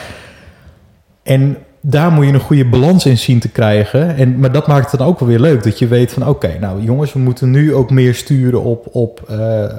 En 1.24 1.58
daar 1.86 2.12
moet 2.12 2.26
je 2.26 2.34
een 2.34 2.40
goede 2.40 2.66
balans 2.66 3.06
in 3.06 3.18
zien 3.18 3.40
te 3.40 3.50
krijgen. 3.50 4.16
En, 4.16 4.40
maar 4.40 4.52
dat 4.52 4.68
maakt 4.68 4.92
het 4.92 5.00
dan 5.00 5.10
ook 5.10 5.20
wel 5.20 5.30
weer 5.30 5.40
leuk. 5.40 5.64
Dat 5.64 5.80
je 5.80 5.88
weet 5.88 6.12
van 6.14 6.28
oké, 6.28 6.58
nou 6.60 6.82
jongens, 6.82 7.14
we 7.14 7.20
moeten 7.20 7.52
nu 7.52 7.74
ook 7.74 7.90
meer 7.90 8.16
sturen 8.16 8.64
op, 8.64 8.88
op 8.92 9.22
eh, 9.28 9.64
eh, 9.64 9.72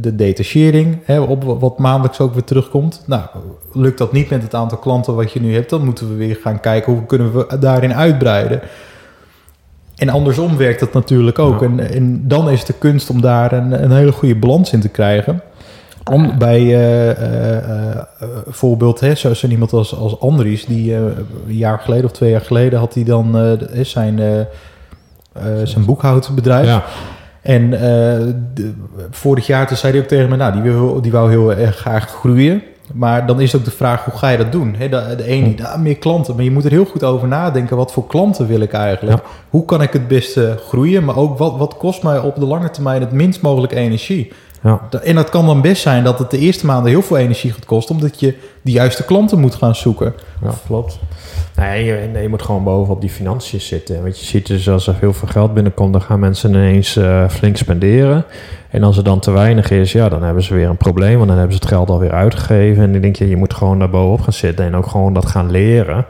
de 0.00 0.14
detachering. 0.14 0.98
Hè, 1.04 1.20
op 1.20 1.44
wat 1.60 1.78
maandelijks 1.78 2.20
ook 2.20 2.32
weer 2.32 2.44
terugkomt. 2.44 3.02
Nou, 3.06 3.22
lukt 3.72 3.98
dat 3.98 4.12
niet 4.12 4.30
met 4.30 4.42
het 4.42 4.54
aantal 4.54 4.78
klanten 4.78 5.14
wat 5.14 5.32
je 5.32 5.40
nu 5.40 5.54
hebt, 5.54 5.70
dan 5.70 5.84
moeten 5.84 6.08
we 6.08 6.14
weer 6.14 6.38
gaan 6.42 6.60
kijken 6.60 6.92
hoe 6.92 7.06
kunnen 7.06 7.32
we 7.32 7.58
daarin 7.58 7.94
uitbreiden. 7.94 8.60
En 9.96 10.08
andersom 10.08 10.56
werkt 10.56 10.80
dat 10.80 10.92
natuurlijk 10.92 11.38
ook. 11.38 11.60
Ja. 11.60 11.66
En, 11.66 11.92
en 11.92 12.28
dan 12.28 12.50
is 12.50 12.64
de 12.64 12.74
kunst 12.78 13.10
om 13.10 13.20
daar 13.20 13.52
een, 13.52 13.82
een 13.82 13.92
hele 13.92 14.12
goede 14.12 14.36
balans 14.36 14.72
in 14.72 14.80
te 14.80 14.88
krijgen. 14.88 15.42
Om 16.10 16.38
bij 16.38 16.60
eh, 17.10 17.98
voorbeeld, 18.48 19.00
hè, 19.00 19.14
zo, 19.14 19.34
zo 19.34 19.46
iemand 19.46 19.72
als, 19.72 19.96
als 19.96 20.20
Andries, 20.20 20.64
die 20.64 20.94
een 20.94 21.14
jaar 21.46 21.78
geleden 21.78 22.04
of 22.04 22.10
twee 22.12 22.30
jaar 22.30 22.40
geleden 22.40 22.78
had 22.78 22.94
hij 22.94 23.04
dan 23.04 23.56
zijn, 23.82 24.46
zijn 25.64 25.84
boekhoudbedrijf. 25.84 26.66
Ja, 26.66 26.82
En 27.42 27.70
de- 27.70 28.72
vorig 29.10 29.46
jaar 29.46 29.66
toen 29.66 29.76
zei 29.76 29.92
hij 29.92 30.02
ook 30.02 30.08
tegen 30.08 30.28
me, 30.28 30.36
nou, 30.36 30.52
die, 30.52 30.62
wil, 30.62 31.00
die 31.02 31.12
wou 31.12 31.30
heel 31.30 31.52
erg 31.54 31.76
graag 31.76 32.08
groeien. 32.08 32.62
Maar 32.92 33.26
dan 33.26 33.40
is 33.40 33.56
ook 33.56 33.64
de 33.64 33.70
vraag, 33.70 34.04
hoe 34.04 34.18
ga 34.18 34.28
je 34.28 34.36
dat 34.38 34.52
doen? 34.52 34.76
De, 34.78 35.14
de 35.16 35.24
ene, 35.24 35.54
nou, 35.56 35.80
meer 35.80 35.96
klanten. 35.96 36.34
Maar 36.34 36.44
je 36.44 36.50
moet 36.50 36.64
er 36.64 36.70
heel 36.70 36.84
goed 36.84 37.04
over 37.04 37.28
nadenken. 37.28 37.76
Wat 37.76 37.92
voor 37.92 38.06
klanten 38.06 38.46
wil 38.46 38.60
ik 38.60 38.72
eigenlijk? 38.72 39.18
Ja. 39.18 39.24
Hoe 39.50 39.64
kan 39.64 39.82
ik 39.82 39.92
het 39.92 40.08
beste 40.08 40.58
groeien? 40.68 41.04
Maar 41.04 41.16
ook, 41.16 41.38
wat, 41.38 41.56
wat 41.56 41.76
kost 41.76 42.02
mij 42.02 42.18
op 42.18 42.34
de 42.36 42.44
lange 42.46 42.70
termijn 42.70 43.00
het 43.00 43.12
minst 43.12 43.40
mogelijk 43.42 43.72
energie? 43.72 44.32
Ja. 44.62 44.80
En 45.02 45.14
dat 45.14 45.30
kan 45.30 45.46
dan 45.46 45.60
best 45.60 45.82
zijn 45.82 46.04
dat 46.04 46.18
het 46.18 46.30
de 46.30 46.38
eerste 46.38 46.66
maanden 46.66 46.90
heel 46.90 47.02
veel 47.02 47.16
energie 47.16 47.52
gaat 47.52 47.64
kosten... 47.64 47.94
omdat 47.94 48.20
je 48.20 48.34
de 48.62 48.70
juiste 48.70 49.04
klanten 49.04 49.38
moet 49.38 49.54
gaan 49.54 49.74
zoeken. 49.74 50.14
Ja, 50.42 50.50
klopt. 50.66 50.98
Nee, 51.56 51.84
je, 51.84 52.20
je 52.22 52.28
moet 52.28 52.42
gewoon 52.42 52.64
bovenop 52.64 53.00
die 53.00 53.10
financiën 53.10 53.60
zitten. 53.60 54.02
Want 54.02 54.20
je 54.20 54.26
ziet 54.26 54.46
dus 54.46 54.68
als 54.68 54.86
er 54.86 54.96
heel 55.00 55.12
veel 55.12 55.28
geld 55.28 55.54
binnenkomt, 55.54 55.92
dan 55.92 56.02
gaan 56.02 56.20
mensen 56.20 56.50
ineens 56.50 56.96
eh, 56.96 57.28
flink 57.28 57.56
spenderen. 57.56 58.24
En 58.70 58.82
als 58.82 58.96
er 58.96 59.04
dan 59.04 59.20
te 59.20 59.30
weinig 59.30 59.70
is, 59.70 59.92
ja, 59.92 60.08
dan 60.08 60.22
hebben 60.22 60.42
ze 60.42 60.54
weer 60.54 60.68
een 60.68 60.76
probleem. 60.76 61.16
Want 61.16 61.28
dan 61.28 61.38
hebben 61.38 61.56
ze 61.56 61.62
het 61.62 61.72
geld 61.72 61.90
alweer 61.90 62.12
uitgegeven. 62.12 62.82
En 62.82 62.92
dan 62.92 63.00
denk 63.00 63.16
je, 63.16 63.28
je 63.28 63.36
moet 63.36 63.54
gewoon 63.54 63.78
daar 63.78 63.90
bovenop 63.90 64.20
gaan 64.20 64.32
zitten 64.32 64.64
en 64.64 64.76
ook 64.76 64.86
gewoon 64.86 65.12
dat 65.12 65.26
gaan 65.26 65.50
leren. 65.50 66.06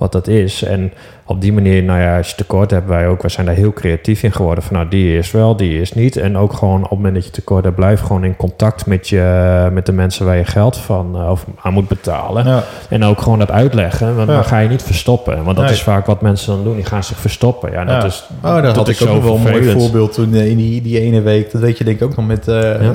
Wat 0.00 0.12
dat 0.12 0.26
is. 0.28 0.62
En 0.62 0.92
op 1.24 1.40
die 1.40 1.52
manier, 1.52 1.82
nou 1.82 2.00
ja, 2.00 2.16
als 2.16 2.30
je 2.30 2.36
tekort 2.36 2.70
hebt, 2.70 2.88
wij 2.88 3.08
ook, 3.08 3.20
wij 3.22 3.30
zijn 3.30 3.46
daar 3.46 3.54
heel 3.54 3.72
creatief 3.72 4.22
in 4.22 4.32
geworden. 4.32 4.64
Van 4.64 4.76
nou, 4.76 4.88
die 4.88 5.18
is 5.18 5.30
wel, 5.30 5.56
die 5.56 5.80
is 5.80 5.92
niet. 5.92 6.16
En 6.16 6.36
ook 6.38 6.52
gewoon 6.52 6.76
op 6.76 6.82
het 6.82 6.90
moment 6.98 7.14
dat 7.14 7.24
je 7.24 7.30
tekort 7.30 7.64
hebt, 7.64 7.76
blijf 7.76 8.00
gewoon 8.00 8.24
in 8.24 8.36
contact 8.36 8.86
met, 8.86 9.08
je, 9.08 9.68
met 9.72 9.86
de 9.86 9.92
mensen 9.92 10.26
waar 10.26 10.36
je 10.36 10.44
geld 10.44 10.76
van 10.76 11.16
eh, 11.16 11.30
of 11.30 11.46
aan 11.62 11.72
moet 11.72 11.88
betalen. 11.88 12.46
Ja. 12.46 12.64
En 12.88 13.04
ook 13.04 13.20
gewoon 13.20 13.38
dat 13.38 13.50
uitleggen, 13.50 14.16
want 14.16 14.28
Ja. 14.28 14.34
dan 14.34 14.44
ga 14.44 14.58
je 14.58 14.68
niet 14.68 14.82
verstoppen. 14.82 15.44
Want 15.44 15.56
dat 15.56 15.64
Nee. 15.64 15.74
is 15.74 15.82
vaak 15.82 16.06
wat 16.06 16.20
mensen 16.20 16.54
dan 16.54 16.64
doen. 16.64 16.74
Die 16.74 16.84
gaan 16.84 17.04
zich 17.04 17.18
verstoppen. 17.18 17.70
Ja, 17.70 17.84
dat 17.84 18.00
Ja. 18.02 18.04
is 18.06 18.26
Oh, 18.44 18.62
dat 18.62 18.76
had 18.76 18.88
ik 18.88 19.00
ook 19.08 19.22
wel 19.22 19.34
een 19.34 19.42
mooi 19.42 19.70
voorbeeld 19.70 20.12
toen 20.12 20.34
eh, 20.34 20.50
in 20.50 20.56
die, 20.56 20.82
die 20.82 21.00
ene 21.00 21.20
week. 21.20 21.52
Dat 21.52 21.60
weet 21.60 21.78
je 21.78 21.84
denk 21.84 21.96
ik 22.00 22.06
ook 22.06 22.16
nog 22.16 22.26
met 22.26 22.48
eh, 22.48 22.88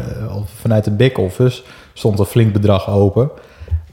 vanuit 0.61 0.83
de 0.83 0.91
back-office 0.91 1.61
stond 1.93 2.19
een 2.19 2.25
flink 2.25 2.53
bedrag 2.53 2.89
open. 2.89 3.29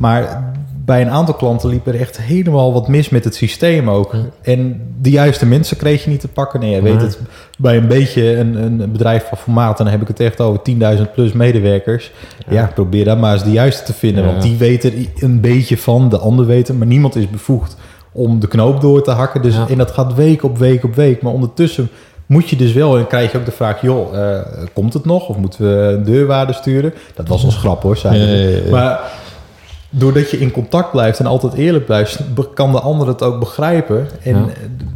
Maar 0.02 0.52
bij 0.84 1.00
een 1.00 1.10
aantal 1.10 1.34
klanten 1.34 1.68
liep 1.68 1.86
er 1.86 2.00
echt 2.00 2.20
helemaal 2.20 2.72
wat 2.72 2.88
mis 2.88 3.08
met 3.08 3.24
het 3.24 3.34
systeem 3.34 3.90
ook. 3.90 4.14
En 4.42 4.80
de 5.00 5.10
juiste 5.10 5.46
mensen 5.46 5.76
kreeg 5.76 6.04
je 6.04 6.10
niet 6.10 6.20
te 6.20 6.28
pakken. 6.28 6.60
Nee, 6.60 6.70
je 6.70 6.82
weet 6.82 7.00
het, 7.00 7.18
bij 7.58 7.76
een 7.76 7.88
beetje 7.88 8.36
een, 8.36 8.54
een 8.54 8.92
bedrijf 8.92 9.28
van 9.28 9.38
formaat, 9.38 9.78
dan 9.78 9.86
heb 9.86 10.00
ik 10.00 10.08
het 10.08 10.20
echt 10.20 10.40
over 10.40 10.60
10.000 10.96 11.12
plus 11.14 11.32
medewerkers. 11.32 12.10
Ja. 12.48 12.70
probeer 12.74 13.04
daar 13.04 13.18
maar 13.18 13.32
eens 13.32 13.44
de 13.44 13.50
juiste 13.50 13.84
te 13.84 13.92
vinden. 13.92 14.24
Ja. 14.24 14.30
Want 14.30 14.42
die 14.42 14.56
weet 14.56 14.84
er 14.84 14.92
een 15.18 15.40
beetje 15.40 15.78
van, 15.78 16.08
de 16.08 16.18
ander 16.18 16.46
weet 16.46 16.68
het, 16.68 16.78
maar 16.78 16.86
niemand 16.86 17.16
is 17.16 17.30
bevoegd 17.30 17.76
om 18.12 18.40
de 18.40 18.48
knoop 18.48 18.80
door 18.80 19.02
te 19.02 19.10
hakken. 19.10 19.42
Dus, 19.42 19.54
Ja. 19.54 19.66
En 19.68 19.78
dat 19.78 19.90
gaat 19.90 20.14
week 20.14 20.42
op 20.42 20.58
week 20.58 20.84
op 20.84 20.94
week. 20.94 21.22
Maar 21.22 21.32
ondertussen 21.32 21.88
moet 22.26 22.48
je 22.48 22.56
dus 22.56 22.72
wel, 22.72 22.98
en 22.98 23.06
krijg 23.06 23.32
je 23.32 23.38
ook 23.38 23.44
de 23.44 23.50
vraag, 23.50 23.80
joh, 23.80 24.18
eh, 24.18 24.40
komt 24.72 24.92
het 24.92 25.04
nog? 25.04 25.28
Of 25.28 25.36
moeten 25.36 25.64
we 25.64 25.92
een 25.92 26.04
deurwaarde 26.04 26.52
sturen? 26.52 26.94
Dat 27.14 27.28
was 27.28 27.44
ons 27.44 27.56
grap 27.56 27.82
hoor, 27.82 27.96
zei 27.96 28.18
ja, 28.18 28.48
ja. 28.64 28.70
Maar 28.70 29.00
doordat 29.94 30.30
je 30.30 30.38
in 30.38 30.50
contact 30.50 30.90
blijft 30.90 31.18
en 31.18 31.26
altijd 31.26 31.52
eerlijk 31.52 31.84
blijft, 31.86 32.20
kan 32.54 32.72
de 32.72 32.80
ander 32.80 33.06
het 33.08 33.22
ook 33.22 33.38
begrijpen. 33.38 34.08
En 34.22 34.36
Ja. 34.36 34.46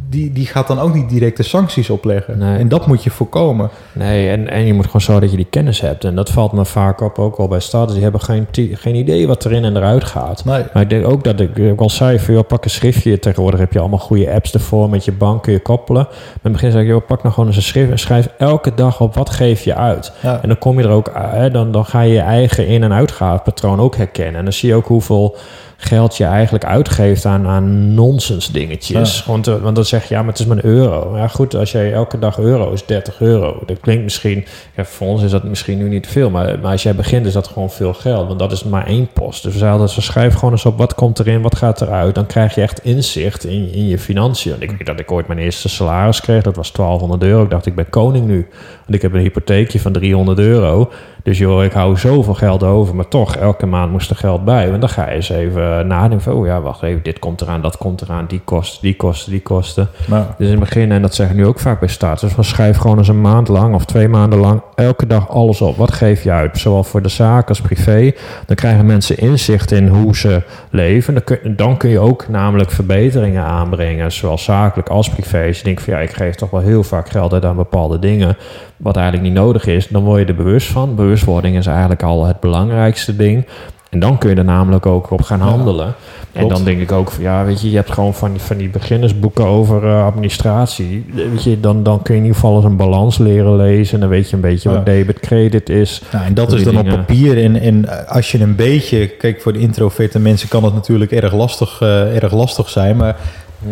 Die, 0.09 0.31
die 0.31 0.45
gaat 0.45 0.67
dan 0.67 0.79
ook 0.79 0.93
niet 0.93 1.09
directe 1.09 1.43
sancties 1.43 1.89
opleggen. 1.89 2.37
Nee. 2.37 2.57
En 2.57 2.67
dat 2.67 2.87
moet 2.87 3.03
je 3.03 3.09
voorkomen. 3.09 3.69
Nee, 3.93 4.29
en, 4.29 4.49
en 4.49 4.65
je 4.65 4.73
moet 4.73 4.85
gewoon 4.85 5.01
zorgen 5.01 5.21
dat 5.21 5.31
je 5.31 5.37
die 5.37 5.47
kennis 5.49 5.81
hebt. 5.81 6.03
En 6.03 6.15
dat 6.15 6.29
valt 6.29 6.51
me 6.51 6.65
vaak 6.65 7.01
op, 7.01 7.19
ook 7.19 7.37
wel 7.37 7.47
bij 7.47 7.59
starters. 7.59 7.93
Die 7.93 8.03
hebben 8.03 8.21
geen, 8.21 8.47
geen 8.71 8.95
idee 8.95 9.27
wat 9.27 9.45
erin 9.45 9.63
en 9.63 9.77
eruit 9.77 10.03
gaat. 10.03 10.45
Nee. 10.45 10.63
Maar 10.73 10.83
ik 10.83 10.89
denk 10.89 11.07
ook 11.07 11.23
dat 11.23 11.39
ik, 11.39 11.57
ik 11.57 11.79
al 11.81 11.89
zei, 11.89 12.19
van, 12.19 12.33
joh, 12.33 12.47
pak 12.47 12.63
een 12.63 12.69
schriftje. 12.69 13.19
Tegenwoordig 13.19 13.59
heb 13.59 13.73
je 13.73 13.79
allemaal 13.79 13.99
goede 13.99 14.31
apps 14.33 14.53
ervoor. 14.53 14.89
Met 14.89 15.05
je 15.05 15.11
bank 15.11 15.43
kun 15.43 15.53
je 15.53 15.59
koppelen. 15.59 16.03
Maar 16.03 16.13
in 16.33 16.39
het 16.41 16.51
begin 16.51 16.71
zei 16.71 16.83
ik, 16.83 16.89
joh, 16.89 17.05
pak 17.07 17.21
nou 17.21 17.33
gewoon 17.33 17.49
eens 17.49 17.57
een 17.57 17.63
schrift. 17.63 17.91
En 17.91 17.99
schrijf 17.99 18.29
elke 18.37 18.71
dag 18.75 19.01
op 19.01 19.15
wat 19.15 19.29
geef 19.29 19.63
je 19.63 19.75
uit. 19.75 20.11
Ja. 20.21 20.41
En 20.41 20.47
dan 20.47 20.57
kom 20.57 20.79
je 20.79 20.85
er 20.85 20.91
ook, 20.91 21.11
hè, 21.13 21.51
dan, 21.51 21.71
dan 21.71 21.85
ga 21.85 22.01
je 22.01 22.13
je 22.13 22.19
eigen 22.19 22.67
in- 22.67 22.83
en 22.83 22.93
uitgavenpatroon 22.93 23.79
ook 23.79 23.95
herkennen. 23.95 24.35
En 24.35 24.43
dan 24.43 24.53
zie 24.53 24.69
je 24.69 24.75
ook 24.75 24.87
hoeveel 24.87 25.35
geld 25.77 26.17
je 26.17 26.23
eigenlijk 26.23 26.65
uitgeeft 26.65 27.25
aan, 27.25 27.47
aan 27.47 27.93
nonsens 27.93 28.51
dingetjes. 28.51 29.25
Want, 29.25 29.47
eh, 29.47 29.55
want 29.55 29.75
dan 29.75 29.85
zeg 29.85 30.07
je, 30.07 30.13
ja, 30.13 30.19
maar 30.19 30.29
het 30.31 30.39
is 30.39 30.45
maar 30.45 30.57
een 30.57 30.65
euro. 30.65 31.17
Ja 31.17 31.27
goed, 31.27 31.55
als 31.55 31.71
jij 31.71 31.93
elke 31.93 32.19
dag 32.19 32.39
euro 32.39 32.71
is 32.71 32.85
30 32.85 33.21
euro. 33.21 33.63
Dat 33.65 33.79
klinkt 33.79 34.03
misschien, 34.03 34.45
ja, 34.75 34.85
voor 34.85 35.07
ons 35.07 35.23
is 35.23 35.31
dat 35.31 35.43
misschien 35.43 35.77
nu 35.77 35.89
niet 35.89 36.07
veel. 36.07 36.29
Maar, 36.29 36.59
maar 36.59 36.71
als 36.71 36.83
jij 36.83 36.95
begint 36.95 37.25
is 37.25 37.33
dat 37.33 37.47
gewoon 37.47 37.69
veel 37.69 37.93
geld. 37.93 38.27
Want 38.27 38.39
dat 38.39 38.51
is 38.51 38.63
maar 38.63 38.85
één 38.87 39.09
post. 39.13 39.43
Dus 39.43 39.53
we 39.53 39.59
zeiden, 39.59 39.89
ze 39.89 40.01
schrijf 40.01 40.33
gewoon 40.33 40.51
eens 40.51 40.65
op 40.65 40.77
wat 40.77 40.95
komt 40.95 41.19
erin, 41.19 41.41
wat 41.41 41.55
gaat 41.55 41.81
eruit. 41.81 42.15
Dan 42.15 42.25
krijg 42.25 42.55
je 42.55 42.61
echt 42.61 42.83
inzicht 42.83 43.45
in, 43.45 43.71
in 43.73 43.87
je 43.87 43.99
financiën. 43.99 44.55
Ik 44.59 44.71
weet 44.71 44.85
dat 44.85 44.99
ik 44.99 45.11
ooit 45.11 45.27
mijn 45.27 45.39
eerste 45.39 45.69
salaris 45.69 46.21
kreeg. 46.21 46.43
Dat 46.43 46.55
was 46.55 46.71
1200 46.71 47.23
euro. 47.23 47.43
Ik 47.43 47.49
dacht, 47.49 47.65
ik 47.65 47.75
ben 47.75 47.89
koning 47.89 48.27
nu. 48.27 48.47
Ik 48.87 49.01
heb 49.01 49.13
een 49.13 49.19
hypotheekje 49.19 49.79
van 49.79 49.91
300 49.91 50.39
euro. 50.39 50.91
Dus 51.27 51.37
joh, 51.37 51.63
ik 51.63 51.71
hou 51.71 51.97
zoveel 51.97 52.33
geld 52.33 52.63
over. 52.63 52.95
Maar 52.95 53.07
toch, 53.07 53.35
elke 53.35 53.65
maand 53.65 53.91
moest 53.91 54.09
er 54.09 54.15
geld 54.15 54.45
bij. 54.45 54.69
Want 54.69 54.81
dan 54.81 54.89
ga 54.89 55.09
je 55.09 55.15
eens 55.15 55.29
even 55.29 55.87
nadenken 55.87 56.21
van... 56.21 56.33
Oh 56.33 56.45
ja, 56.45 56.61
wacht 56.61 56.83
even, 56.83 57.03
dit 57.03 57.19
komt 57.19 57.41
eraan, 57.41 57.61
dat 57.61 57.77
komt 57.77 58.01
eraan. 58.01 58.25
Die 58.27 58.41
kosten, 58.43 58.81
die 58.81 58.95
kosten, 58.95 59.31
die 59.31 59.41
kosten. 59.41 59.87
Nou, 60.05 60.25
Dus 60.37 60.45
in 60.45 60.51
het 60.51 60.59
begin, 60.59 60.91
en 60.91 61.01
dat 61.01 61.15
zeg 61.15 61.29
ik 61.29 61.35
nu 61.35 61.45
ook 61.45 61.59
vaak 61.59 61.79
bij 61.79 61.89
starters... 61.89 62.33
van 62.33 62.43
schrijf 62.43 62.77
gewoon 62.77 62.97
eens 62.97 63.07
een 63.07 63.21
maand 63.21 63.47
lang 63.47 63.75
of 63.75 63.85
twee 63.85 64.07
maanden 64.07 64.39
lang... 64.39 64.61
elke 64.75 65.07
dag 65.07 65.29
alles 65.29 65.61
op. 65.61 65.77
Wat 65.77 65.93
geef 65.93 66.23
je 66.23 66.31
uit? 66.31 66.57
Zowel 66.57 66.83
voor 66.83 67.01
de 67.01 67.09
zaak 67.09 67.49
als 67.49 67.61
privé. 67.61 68.11
Dan 68.45 68.55
krijgen 68.55 68.85
mensen 68.85 69.17
inzicht 69.17 69.71
in 69.71 69.87
hoe 69.87 70.15
ze 70.15 70.41
leven. 70.69 71.13
Dan 71.13 71.23
kun, 71.23 71.55
dan 71.55 71.77
kun 71.77 71.89
je 71.89 71.99
ook 71.99 72.27
namelijk 72.27 72.71
verbeteringen 72.71 73.43
aanbrengen... 73.43 74.11
zowel 74.11 74.37
zakelijk 74.37 74.89
als 74.89 75.09
privé. 75.09 75.45
Als 75.47 75.57
je 75.57 75.63
denkt 75.63 75.81
van 75.81 75.93
ja, 75.93 75.99
ik 75.99 76.11
geef 76.11 76.35
toch 76.35 76.49
wel 76.49 76.61
heel 76.61 76.83
vaak 76.83 77.09
geld 77.09 77.33
uit 77.33 77.45
aan 77.45 77.55
bepaalde 77.55 77.99
dingen... 77.99 78.37
wat 78.77 78.95
eigenlijk 78.95 79.27
niet 79.27 79.37
nodig 79.37 79.65
is, 79.65 79.87
dan 79.87 80.03
word 80.03 80.19
je 80.19 80.25
er 80.25 80.35
bewust 80.35 80.67
van. 80.67 80.95
Bewustwording 80.95 81.57
is 81.57 81.65
eigenlijk 81.67 82.03
al 82.03 82.25
het 82.25 82.39
belangrijkste 82.39 83.15
ding... 83.15 83.45
En 83.89 83.99
dan 83.99 84.17
kun 84.17 84.29
je 84.29 84.35
er 84.35 84.43
namelijk 84.43 84.85
ook 84.85 85.11
op 85.11 85.21
gaan 85.21 85.39
Ja, 85.39 85.45
handelen. 85.45 85.93
En 86.31 86.47
dan 86.47 86.63
denk 86.63 86.81
ik 86.81 86.91
ook 86.91 87.11
van 87.11 87.23
ja, 87.23 87.45
weet 87.45 87.61
je, 87.61 87.69
je 87.69 87.75
hebt 87.75 87.91
gewoon 87.91 88.13
van 88.13 88.31
die, 88.31 88.41
van 88.41 88.57
die 88.57 88.69
beginnersboeken 88.69 89.45
over 89.45 89.87
eh, 89.87 90.05
administratie. 90.05 91.05
Weet 91.13 91.43
je, 91.43 91.59
dan, 91.59 91.83
dan 91.83 92.01
kun 92.01 92.13
je 92.13 92.19
in 92.19 92.25
ieder 92.25 92.39
geval 92.41 92.55
eens 92.55 92.65
een 92.65 92.75
balans 92.75 93.17
leren 93.17 93.55
lezen. 93.55 93.93
En 93.93 93.99
dan 93.99 94.09
weet 94.09 94.29
je 94.29 94.35
een 94.35 94.41
beetje 94.41 94.69
Ja. 94.69 94.75
wat 94.75 94.85
debit 94.85 95.19
credit 95.19 95.69
is. 95.69 96.01
Nou, 96.11 96.25
en 96.25 96.33
dat 96.33 96.53
is 96.53 96.63
dan 96.63 96.77
op 96.77 96.87
papier. 96.87 97.43
En, 97.43 97.61
en 97.61 98.07
als 98.07 98.31
je 98.31 98.39
een 98.39 98.55
beetje... 98.55 99.07
Kijk, 99.07 99.41
voor 99.41 99.53
de 99.53 99.59
introverte 99.59 100.19
mensen 100.19 100.49
kan 100.49 100.63
het 100.63 100.73
natuurlijk 100.73 101.11
erg 101.11 101.33
lastig, 101.33 101.81
eh, 101.81 102.23
erg 102.23 102.33
lastig 102.33 102.69
zijn. 102.69 102.97
Maar 102.97 103.15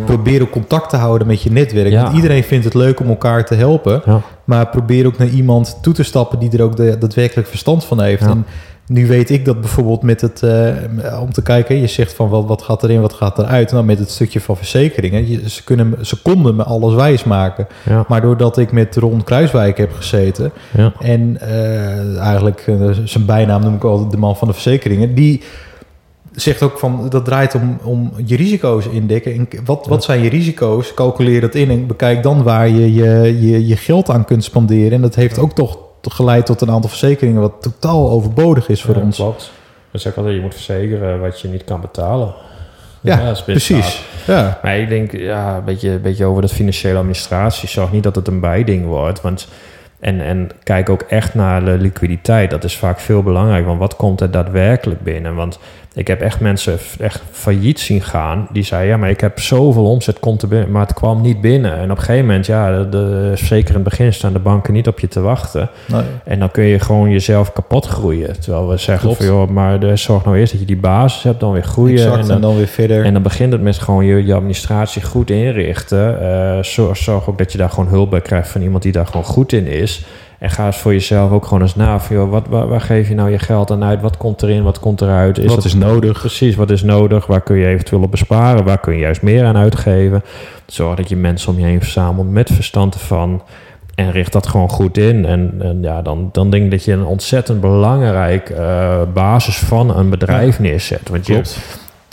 probeer 0.04 0.42
ook 0.42 0.50
contact 0.50 0.90
te 0.90 0.96
houden 0.96 1.26
met 1.26 1.42
je 1.42 1.50
netwerk. 1.50 1.90
Ja. 1.90 2.02
Want 2.02 2.14
iedereen 2.14 2.44
vindt 2.44 2.64
het 2.64 2.74
leuk 2.74 3.00
om 3.00 3.08
elkaar 3.08 3.44
te 3.44 3.54
helpen. 3.54 4.02
Ja. 4.06 4.20
Maar 4.44 4.68
probeer 4.68 5.06
ook 5.06 5.18
naar 5.18 5.28
iemand 5.28 5.78
toe 5.82 5.94
te 5.94 6.02
stappen... 6.02 6.38
die 6.38 6.50
er 6.50 6.62
ook 6.62 6.76
de, 6.76 6.98
daadwerkelijk 6.98 7.48
verstand 7.48 7.84
van 7.84 8.00
heeft. 8.00 8.22
En 8.22 8.46
nu 8.86 9.06
weet 9.06 9.30
ik 9.30 9.44
dat 9.44 9.60
bijvoorbeeld 9.60 10.02
met 10.02 10.20
het... 10.20 10.42
eh, 10.42 11.20
om 11.20 11.32
te 11.32 11.42
kijken, 11.42 11.76
je 11.76 11.86
zegt 11.86 12.12
van 12.12 12.28
wat, 12.28 12.46
wat 12.46 12.62
gaat 12.62 12.82
erin, 12.82 13.00
wat 13.00 13.12
gaat 13.12 13.38
eruit. 13.38 13.72
Nou, 13.72 13.84
met 13.84 13.98
het 13.98 14.10
stukje 14.10 14.40
van 14.40 14.56
verzekeringen. 14.56 15.30
Je, 15.30 15.50
ze, 15.50 15.64
kunnen, 15.64 15.94
ze 16.00 16.22
konden 16.22 16.56
me 16.56 16.64
alles 16.64 16.94
wijs 16.94 17.24
maken. 17.24 17.66
Ja, 17.82 18.04
Maar 18.08 18.20
doordat 18.20 18.58
ik 18.58 18.72
met 18.72 18.96
Ron 18.96 19.24
Kruiswijk 19.24 19.78
heb 19.78 19.92
gezeten... 19.92 20.52
ja. 20.76 20.92
En 21.00 21.40
eh, 21.40 22.18
eigenlijk 22.18 22.64
eh, 22.66 22.90
zijn 23.04 23.24
bijnaam 23.24 23.62
noem 23.62 23.74
ik 23.74 23.84
altijd 23.84 24.10
de 24.10 24.16
man 24.16 24.36
van 24.36 24.48
de 24.48 24.54
verzekeringen. 24.54 25.14
Die 25.14 25.42
zegt 26.36 26.62
ook 26.62 26.78
van 26.78 27.08
dat 27.08 27.24
draait 27.24 27.54
om, 27.54 27.78
om 27.82 28.12
je 28.24 28.36
risico's 28.36 28.86
indekken. 28.86 29.34
En 29.34 29.48
wat, 29.64 29.86
wat 29.86 30.04
zijn 30.04 30.22
je 30.22 30.28
risico's? 30.28 30.94
Calculeer 30.94 31.40
dat 31.40 31.54
in 31.54 31.70
en 31.70 31.86
bekijk 31.86 32.22
dan 32.22 32.42
waar 32.42 32.68
je 32.68 32.94
je, 32.94 33.40
je 33.48 33.66
je 33.66 33.76
geld 33.76 34.10
aan 34.10 34.24
kunt 34.24 34.44
spanderen. 34.44 34.92
En 34.92 35.00
dat 35.00 35.14
heeft 35.14 35.38
ook 35.38 35.52
toch 35.52 35.78
geleid 36.00 36.46
tot 36.46 36.60
een 36.60 36.70
aantal 36.70 36.90
verzekeringen 36.90 37.40
wat 37.40 37.62
totaal 37.62 38.10
overbodig 38.10 38.68
is 38.68 38.82
voor 38.82 38.94
Ja, 38.94 39.00
ons. 39.00 39.16
Klopt. 39.16 39.50
Dus 39.90 40.06
ik 40.06 40.16
altijd, 40.16 40.34
je 40.34 40.40
moet 40.40 40.54
verzekeren 40.54 41.20
wat 41.20 41.40
je 41.40 41.48
niet 41.48 41.64
kan 41.64 41.80
betalen. 41.80 42.34
Ja. 43.00 43.34
Precies. 43.44 44.02
Ja. 44.26 44.58
Maar 44.62 44.78
ik 44.78 44.88
denk, 44.88 45.12
ja, 45.12 45.56
een 45.56 45.64
beetje, 45.64 45.90
een 45.90 46.02
beetje 46.02 46.24
over 46.24 46.42
dat 46.42 46.52
financiële 46.52 46.96
administratie. 46.96 47.68
Zorg 47.68 47.92
niet 47.92 48.02
dat 48.02 48.16
het 48.16 48.28
een 48.28 48.40
bijding 48.40 48.86
wordt. 48.86 49.20
Want, 49.20 49.48
en, 50.00 50.20
en 50.20 50.50
kijk 50.62 50.88
ook 50.88 51.02
echt 51.02 51.34
naar 51.34 51.64
de 51.64 51.70
liquiditeit. 51.70 52.50
Dat 52.50 52.64
is 52.64 52.76
vaak 52.76 53.00
veel 53.00 53.22
belangrijk. 53.22 53.66
Want 53.66 53.78
wat 53.78 53.96
komt 53.96 54.20
er 54.20 54.30
daadwerkelijk 54.30 55.02
binnen? 55.02 55.34
Want 55.34 55.58
Ik 55.96 56.06
heb 56.08 56.20
echt 56.20 56.40
mensen 56.40 56.78
echt 57.00 57.22
failliet 57.30 57.80
zien 57.80 58.02
gaan. 58.02 58.48
Die 58.52 58.62
zeiden, 58.62 58.90
ja, 58.90 58.96
maar 58.96 59.10
ik 59.10 59.20
heb 59.20 59.40
zoveel 59.40 59.84
omzet, 59.84 60.18
komt 60.20 60.42
er 60.42 60.48
binnen, 60.48 60.70
maar 60.70 60.82
het 60.82 60.94
kwam 60.94 61.20
niet 61.22 61.40
binnen. 61.40 61.76
En 61.76 61.90
op 61.90 61.96
een 61.96 62.02
gegeven 62.02 62.26
moment, 62.26 62.46
ja, 62.46 62.78
de, 62.78 62.88
de- 62.88 63.32
zeker 63.34 63.68
in 63.68 63.74
het 63.74 63.82
begin 63.84 64.12
staan 64.12 64.32
de 64.32 64.38
banken 64.38 64.72
niet 64.72 64.88
op 64.88 65.00
je 65.00 65.08
te 65.08 65.20
wachten. 65.20 65.68
Nee. 65.86 66.02
En 66.24 66.38
dan 66.38 66.50
kun 66.50 66.64
je 66.64 66.78
gewoon 66.78 67.10
jezelf 67.10 67.52
kapot 67.52 67.86
groeien. 67.86 68.40
Terwijl 68.40 68.68
we 68.68 68.76
zeggen 68.76 69.06
Klopt. 69.06 69.16
van, 69.24 69.34
joh, 69.34 69.48
maar 69.48 69.80
de, 69.80 69.96
zorg 69.96 70.24
nou 70.24 70.36
eerst 70.38 70.50
dat 70.52 70.60
je 70.60 70.66
die 70.66 70.76
basis 70.76 71.22
hebt, 71.22 71.40
dan 71.40 71.52
weer 71.52 71.62
groeien. 71.64 71.96
Exact, 71.98 72.14
en 72.14 72.20
en 72.20 72.26
dan, 72.28 72.40
dan 72.40 72.56
weer 72.56 72.66
verder. 72.66 73.04
en 73.04 73.12
dan 73.12 73.22
begint 73.22 73.52
het 73.52 73.62
met 73.62 73.78
gewoon 73.78 74.04
je, 74.04 74.24
je 74.26 74.34
administratie 74.34 75.02
goed 75.02 75.30
inrichten. 75.30 76.20
Eh, 76.20 76.62
zorg, 76.62 76.96
zorg 76.96 77.28
ook 77.28 77.38
dat 77.38 77.52
je 77.52 77.58
daar 77.58 77.70
gewoon 77.70 77.88
hulp 77.88 78.10
bij 78.10 78.20
krijgt 78.20 78.48
van 78.48 78.62
iemand 78.62 78.82
die 78.82 78.92
daar 78.92 79.06
gewoon 79.06 79.24
goed 79.24 79.52
in 79.52 79.66
is. 79.66 80.04
En 80.38 80.50
ga 80.50 80.66
eens 80.66 80.76
voor 80.76 80.92
jezelf 80.92 81.30
ook 81.30 81.44
gewoon 81.44 81.62
eens 81.62 81.74
na. 81.76 82.00
Van, 82.00 82.16
joh, 82.16 82.30
wat, 82.30 82.46
waar, 82.48 82.68
waar 82.68 82.80
geef 82.80 83.08
je 83.08 83.14
nou 83.14 83.30
je 83.30 83.38
geld 83.38 83.70
aan 83.70 83.84
uit? 83.84 84.00
Wat 84.00 84.16
komt 84.16 84.42
erin? 84.42 84.62
Wat 84.62 84.78
komt 84.78 85.00
eruit? 85.00 85.38
Wat 85.44 85.54
dat- 85.54 85.64
is 85.64 85.74
nodig? 85.74 86.18
Precies, 86.20 86.54
wat 86.54 86.70
is 86.70 86.82
nodig? 86.82 87.26
Waar 87.26 87.40
kun 87.40 87.56
je 87.56 87.66
eventueel 87.66 88.02
op 88.02 88.10
besparen? 88.10 88.64
Waar 88.64 88.78
kun 88.80 88.92
je 88.92 88.98
juist 88.98 89.22
meer 89.22 89.44
aan 89.44 89.56
uitgeven? 89.56 90.22
Zorg 90.66 90.96
dat 90.96 91.08
je 91.08 91.16
mensen 91.16 91.52
om 91.52 91.58
je 91.58 91.64
heen 91.64 91.80
verzamelt 91.80 92.30
met 92.30 92.50
verstand 92.52 92.94
ervan. 92.94 93.42
En 93.94 94.10
richt 94.10 94.32
dat 94.32 94.46
gewoon 94.46 94.68
goed 94.70 94.98
in. 94.98 95.24
En, 95.24 95.54
en 95.58 95.78
ja, 95.82 96.02
dan, 96.02 96.28
dan 96.32 96.50
denk 96.50 96.64
ik 96.64 96.70
dat 96.70 96.84
je 96.84 96.92
een 96.92 97.04
ontzettend 97.04 97.60
belangrijk 97.60 98.50
eh, 98.50 99.00
basis 99.14 99.58
van 99.58 99.96
een 99.96 100.10
bedrijf 100.10 100.58
neerzet. 100.58 101.08
Want 101.08 101.26
je, 101.26 101.32
Klopt. 101.32 101.58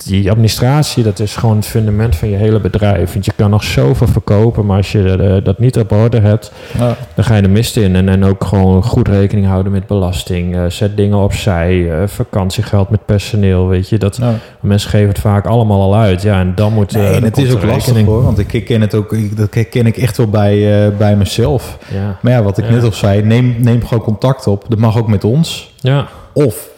Die 0.03 0.31
administratie, 0.31 1.03
dat 1.03 1.19
is 1.19 1.35
gewoon 1.35 1.55
het 1.55 1.65
fundament 1.65 2.15
van 2.15 2.29
je 2.29 2.35
hele 2.35 2.59
bedrijf. 2.59 3.13
Want 3.13 3.25
je 3.25 3.31
kan 3.35 3.49
nog 3.49 3.63
zoveel 3.63 4.07
verkopen, 4.07 4.65
maar 4.65 4.77
als 4.77 4.91
je 4.91 5.09
eh, 5.17 5.43
dat 5.45 5.59
niet 5.59 5.77
op 5.79 5.91
orde 5.91 6.19
hebt, 6.19 6.51
Ja. 6.77 6.95
dan 7.15 7.25
ga 7.25 7.35
je 7.35 7.41
de 7.41 7.47
mist 7.47 7.77
in. 7.77 7.95
En, 7.95 8.09
en 8.09 8.23
ook 8.25 8.43
gewoon 8.43 8.83
goed 8.83 9.07
rekening 9.07 9.47
houden 9.47 9.71
met 9.71 9.87
belasting. 9.87 10.55
Eh, 10.55 10.63
zet 10.67 10.97
dingen 10.97 11.17
opzij. 11.17 11.91
eh, 12.01 12.07
vakantiegeld 12.07 12.89
met 12.89 13.05
personeel, 13.05 13.67
weet 13.67 13.89
je. 13.89 13.97
Dat, 13.97 14.17
Ja. 14.17 14.33
Mensen 14.59 14.89
geven 14.89 15.07
het 15.07 15.19
vaak 15.19 15.45
allemaal 15.45 15.81
al 15.81 15.95
uit. 15.95 16.21
Ja, 16.21 16.39
en 16.39 16.51
dan 16.55 16.73
moet... 16.73 16.95
en 16.95 17.23
het 17.23 17.37
is 17.37 17.53
ook 17.53 17.63
lastig 17.63 18.03
hoor, 18.05 18.23
want 18.23 18.39
ik 18.53 18.65
ken 18.65 18.81
het 18.81 18.95
ook, 18.95 19.13
ik- 19.13 19.37
dat 19.37 19.49
ken 19.69 19.85
ik 19.85 19.97
echt 19.97 20.17
wel 20.17 20.27
bij, 20.27 20.91
bij 20.97 21.15
mezelf. 21.15 21.77
Ja. 21.93 22.17
Maar 22.21 22.31
ja, 22.31 22.43
wat 22.43 22.57
ik 22.57 22.69
net 22.69 22.83
al 22.83 22.91
zei, 22.91 23.21
neem, 23.23 23.55
neem 23.59 23.85
gewoon 23.85 24.03
contact 24.03 24.47
op. 24.47 24.65
Dat 24.67 24.79
mag 24.79 24.97
ook 24.97 25.07
met 25.07 25.23
ons. 25.23 25.73
ja. 25.81 26.07
Of 26.33 26.69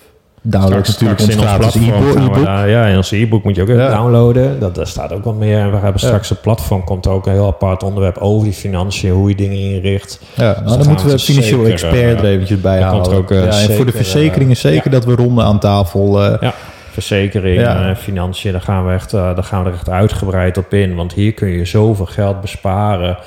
download 0.48 0.88
natuurlijk 0.88 1.20
in 1.20 1.38
platform 1.38 1.84
e-book. 1.84 2.44
daar- 2.46 2.70
Ja, 2.70 2.86
in 2.86 2.98
ons 2.98 3.12
e-book 3.12 3.44
moet 3.44 3.56
je 3.56 3.62
ook 3.62 3.70
even 3.70 3.90
downloaden. 3.90 4.60
Dat, 4.60 4.76
daar 4.76 4.88
staat 4.88 5.12
ook 5.14 5.24
wat 5.24 5.36
meer. 5.36 5.60
En 5.60 5.72
we 5.72 5.78
hebben 5.78 6.02
straks 6.02 6.30
een 6.30 6.40
platform. 6.40 6.84
Komt 6.84 7.06
er 7.06 7.12
ook 7.12 7.26
een 7.26 7.32
heel 7.34 7.48
apart 7.48 7.84
onderwerp 7.84 8.18
over 8.18 8.44
die 8.44 8.54
financiën. 8.54 9.12
Hoe 9.12 9.30
je 9.30 9.36
dingen 9.36 9.58
inricht. 9.60 10.20
Ja, 10.34 10.44
nou, 10.44 10.56
gaan 10.56 10.78
dan 10.78 10.88
moeten 10.88 11.08
we 11.08 11.20
financieel 11.20 11.58
zeker, 11.58 11.72
expert 11.72 11.94
eh, 12.18 12.20
er 12.20 12.26
eventjes 12.26 12.62
bij 12.62 12.82
halen. 12.82 13.18
ook, 13.18 13.32
eh, 13.32 13.38
ja, 13.38 13.44
en 13.46 13.52
voor 13.52 13.60
de 13.68 13.74
zeker, 13.76 13.92
verzekeringen 13.92 14.56
eh, 14.56 14.60
zeker 14.62 14.92
dat 14.92 15.06
we 15.06 15.16
ronden 15.16 15.46
aan 15.46 15.60
tafel. 15.60 16.24
eh, 16.24 16.42
Ja. 16.42 16.54
Verzekering, 16.92 17.60
Ja. 17.60 17.90
eh, 17.90 17.96
financiën, 17.96 18.52
daar 18.52 18.62
gaan, 18.62 18.86
we 18.86 18.94
echt, 18.94 19.14
eh, 19.14 19.36
daar 19.36 19.44
gaan 19.44 19.64
we 19.64 19.70
er 19.70 19.76
echt 19.76 19.90
uitgebreid 19.90 20.58
op 20.58 20.74
in. 20.74 20.96
Want 20.96 21.14
hier 21.14 21.34
kun 21.34 21.48
je 21.48 21.66
zoveel 21.66 22.06
geld 22.06 22.42
besparen 22.42 23.18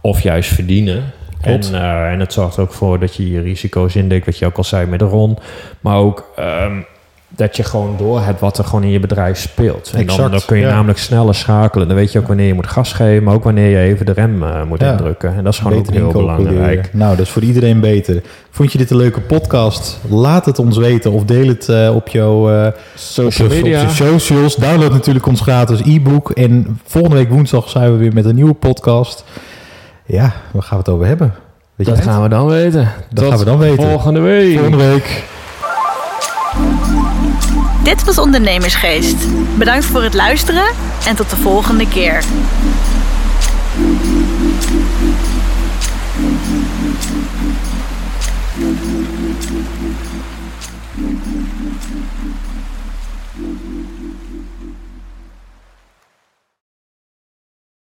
of 0.00 0.20
juist 0.20 0.50
verdienen. 0.54 1.02
Klopt. 1.42 1.70
En, 1.72 1.74
eh, 1.82 2.10
en 2.12 2.20
het 2.20 2.32
zorgt 2.32 2.58
ook 2.58 2.72
voor 2.72 2.98
dat 2.98 3.14
je 3.16 3.30
je 3.30 3.40
risico's 3.40 3.94
indekt, 3.94 4.26
wat 4.26 4.38
je 4.38 4.46
ook 4.46 4.56
al 4.56 4.64
zei 4.64 4.86
met 4.86 4.98
de 4.98 5.04
RON. 5.04 5.38
Maar 5.80 5.96
ook 5.96 6.26
ehm, 6.36 6.72
dat 7.36 7.56
je 7.56 7.62
gewoon 7.62 7.94
door 7.98 8.20
hebt 8.20 8.40
wat 8.40 8.58
er 8.58 8.64
gewoon 8.64 8.82
in 8.82 8.90
je 8.90 9.00
bedrijf 9.00 9.38
speelt. 9.38 9.90
En 9.94 10.06
dan, 10.06 10.14
Exact, 10.16 10.30
dan 10.30 10.40
kun 10.46 10.56
je 10.56 10.64
ja. 10.64 10.70
namelijk 10.74 10.98
sneller 10.98 11.34
schakelen. 11.34 11.86
Dan 11.88 11.96
weet 11.96 12.12
je 12.12 12.18
ook 12.18 12.26
wanneer 12.26 12.46
je 12.46 12.54
moet 12.54 12.66
gas 12.66 12.92
geven, 12.92 13.22
maar 13.24 13.34
ook 13.34 13.44
wanneer 13.44 13.68
je 13.68 13.78
even 13.78 14.06
de 14.06 14.12
rem 14.12 14.42
eh, 14.42 14.62
moet 14.62 14.80
Ja. 14.80 14.90
indrukken. 14.90 15.34
En 15.36 15.44
dat 15.44 15.52
is 15.52 15.58
gewoon 15.58 15.78
ook 15.78 15.90
heel 15.90 16.12
belangrijk. 16.12 16.90
Nou, 16.92 17.16
dat 17.16 17.26
is 17.26 17.32
voor 17.32 17.42
iedereen 17.42 17.80
beter. 17.80 18.22
Vond 18.50 18.72
je 18.72 18.78
dit 18.78 18.90
een 18.90 18.96
leuke 18.96 19.20
podcast? 19.20 20.00
Laat 20.08 20.44
het 20.46 20.58
ons 20.58 20.76
weten 20.76 21.12
of 21.12 21.24
deel 21.24 21.48
het 21.48 21.68
eh, 21.68 21.94
op 21.94 22.08
jouw 22.08 22.72
Social 22.94 23.48
op 23.48 23.54
media. 23.54 23.82
Op 23.82 23.88
je 23.88 23.94
socials. 23.94 24.56
Download 24.56 24.92
natuurlijk 24.92 25.26
ons 25.26 25.40
gratis 25.40 25.80
e-book. 25.80 26.30
En 26.30 26.80
volgende 26.84 27.16
week 27.16 27.28
woensdag 27.30 27.68
zijn 27.68 27.92
we 27.92 27.98
weer 27.98 28.12
met 28.12 28.24
een 28.24 28.34
nieuwe 28.34 28.54
podcast. 28.54 29.24
Ja, 30.06 30.32
waar 30.52 30.62
gaan 30.62 30.78
we 30.78 30.84
het 30.84 30.88
over 30.88 31.06
hebben? 31.06 31.34
Weet 31.74 31.86
Dat 31.86 32.00
gaan 32.00 32.22
we 32.22 32.28
dan 32.28 32.46
weten. 32.46 32.92
Dat 33.10 33.24
Tot 33.24 33.28
gaan 33.28 33.38
we 33.38 33.44
dan 33.44 33.58
weten. 33.58 33.88
Volgende 33.88 34.20
week. 34.20 34.58
Volgende 34.58 34.84
week. 34.90 35.24
Dit 37.82 38.04
was 38.04 38.18
Ondernemersgeest. 38.18 39.16
Bedankt 39.58 39.84
voor 39.84 40.02
het 40.02 40.14
luisteren 40.14 40.64
en 41.06 41.16
tot 41.16 41.30
de 41.30 41.36
volgende 41.36 41.88
keer. 41.88 42.24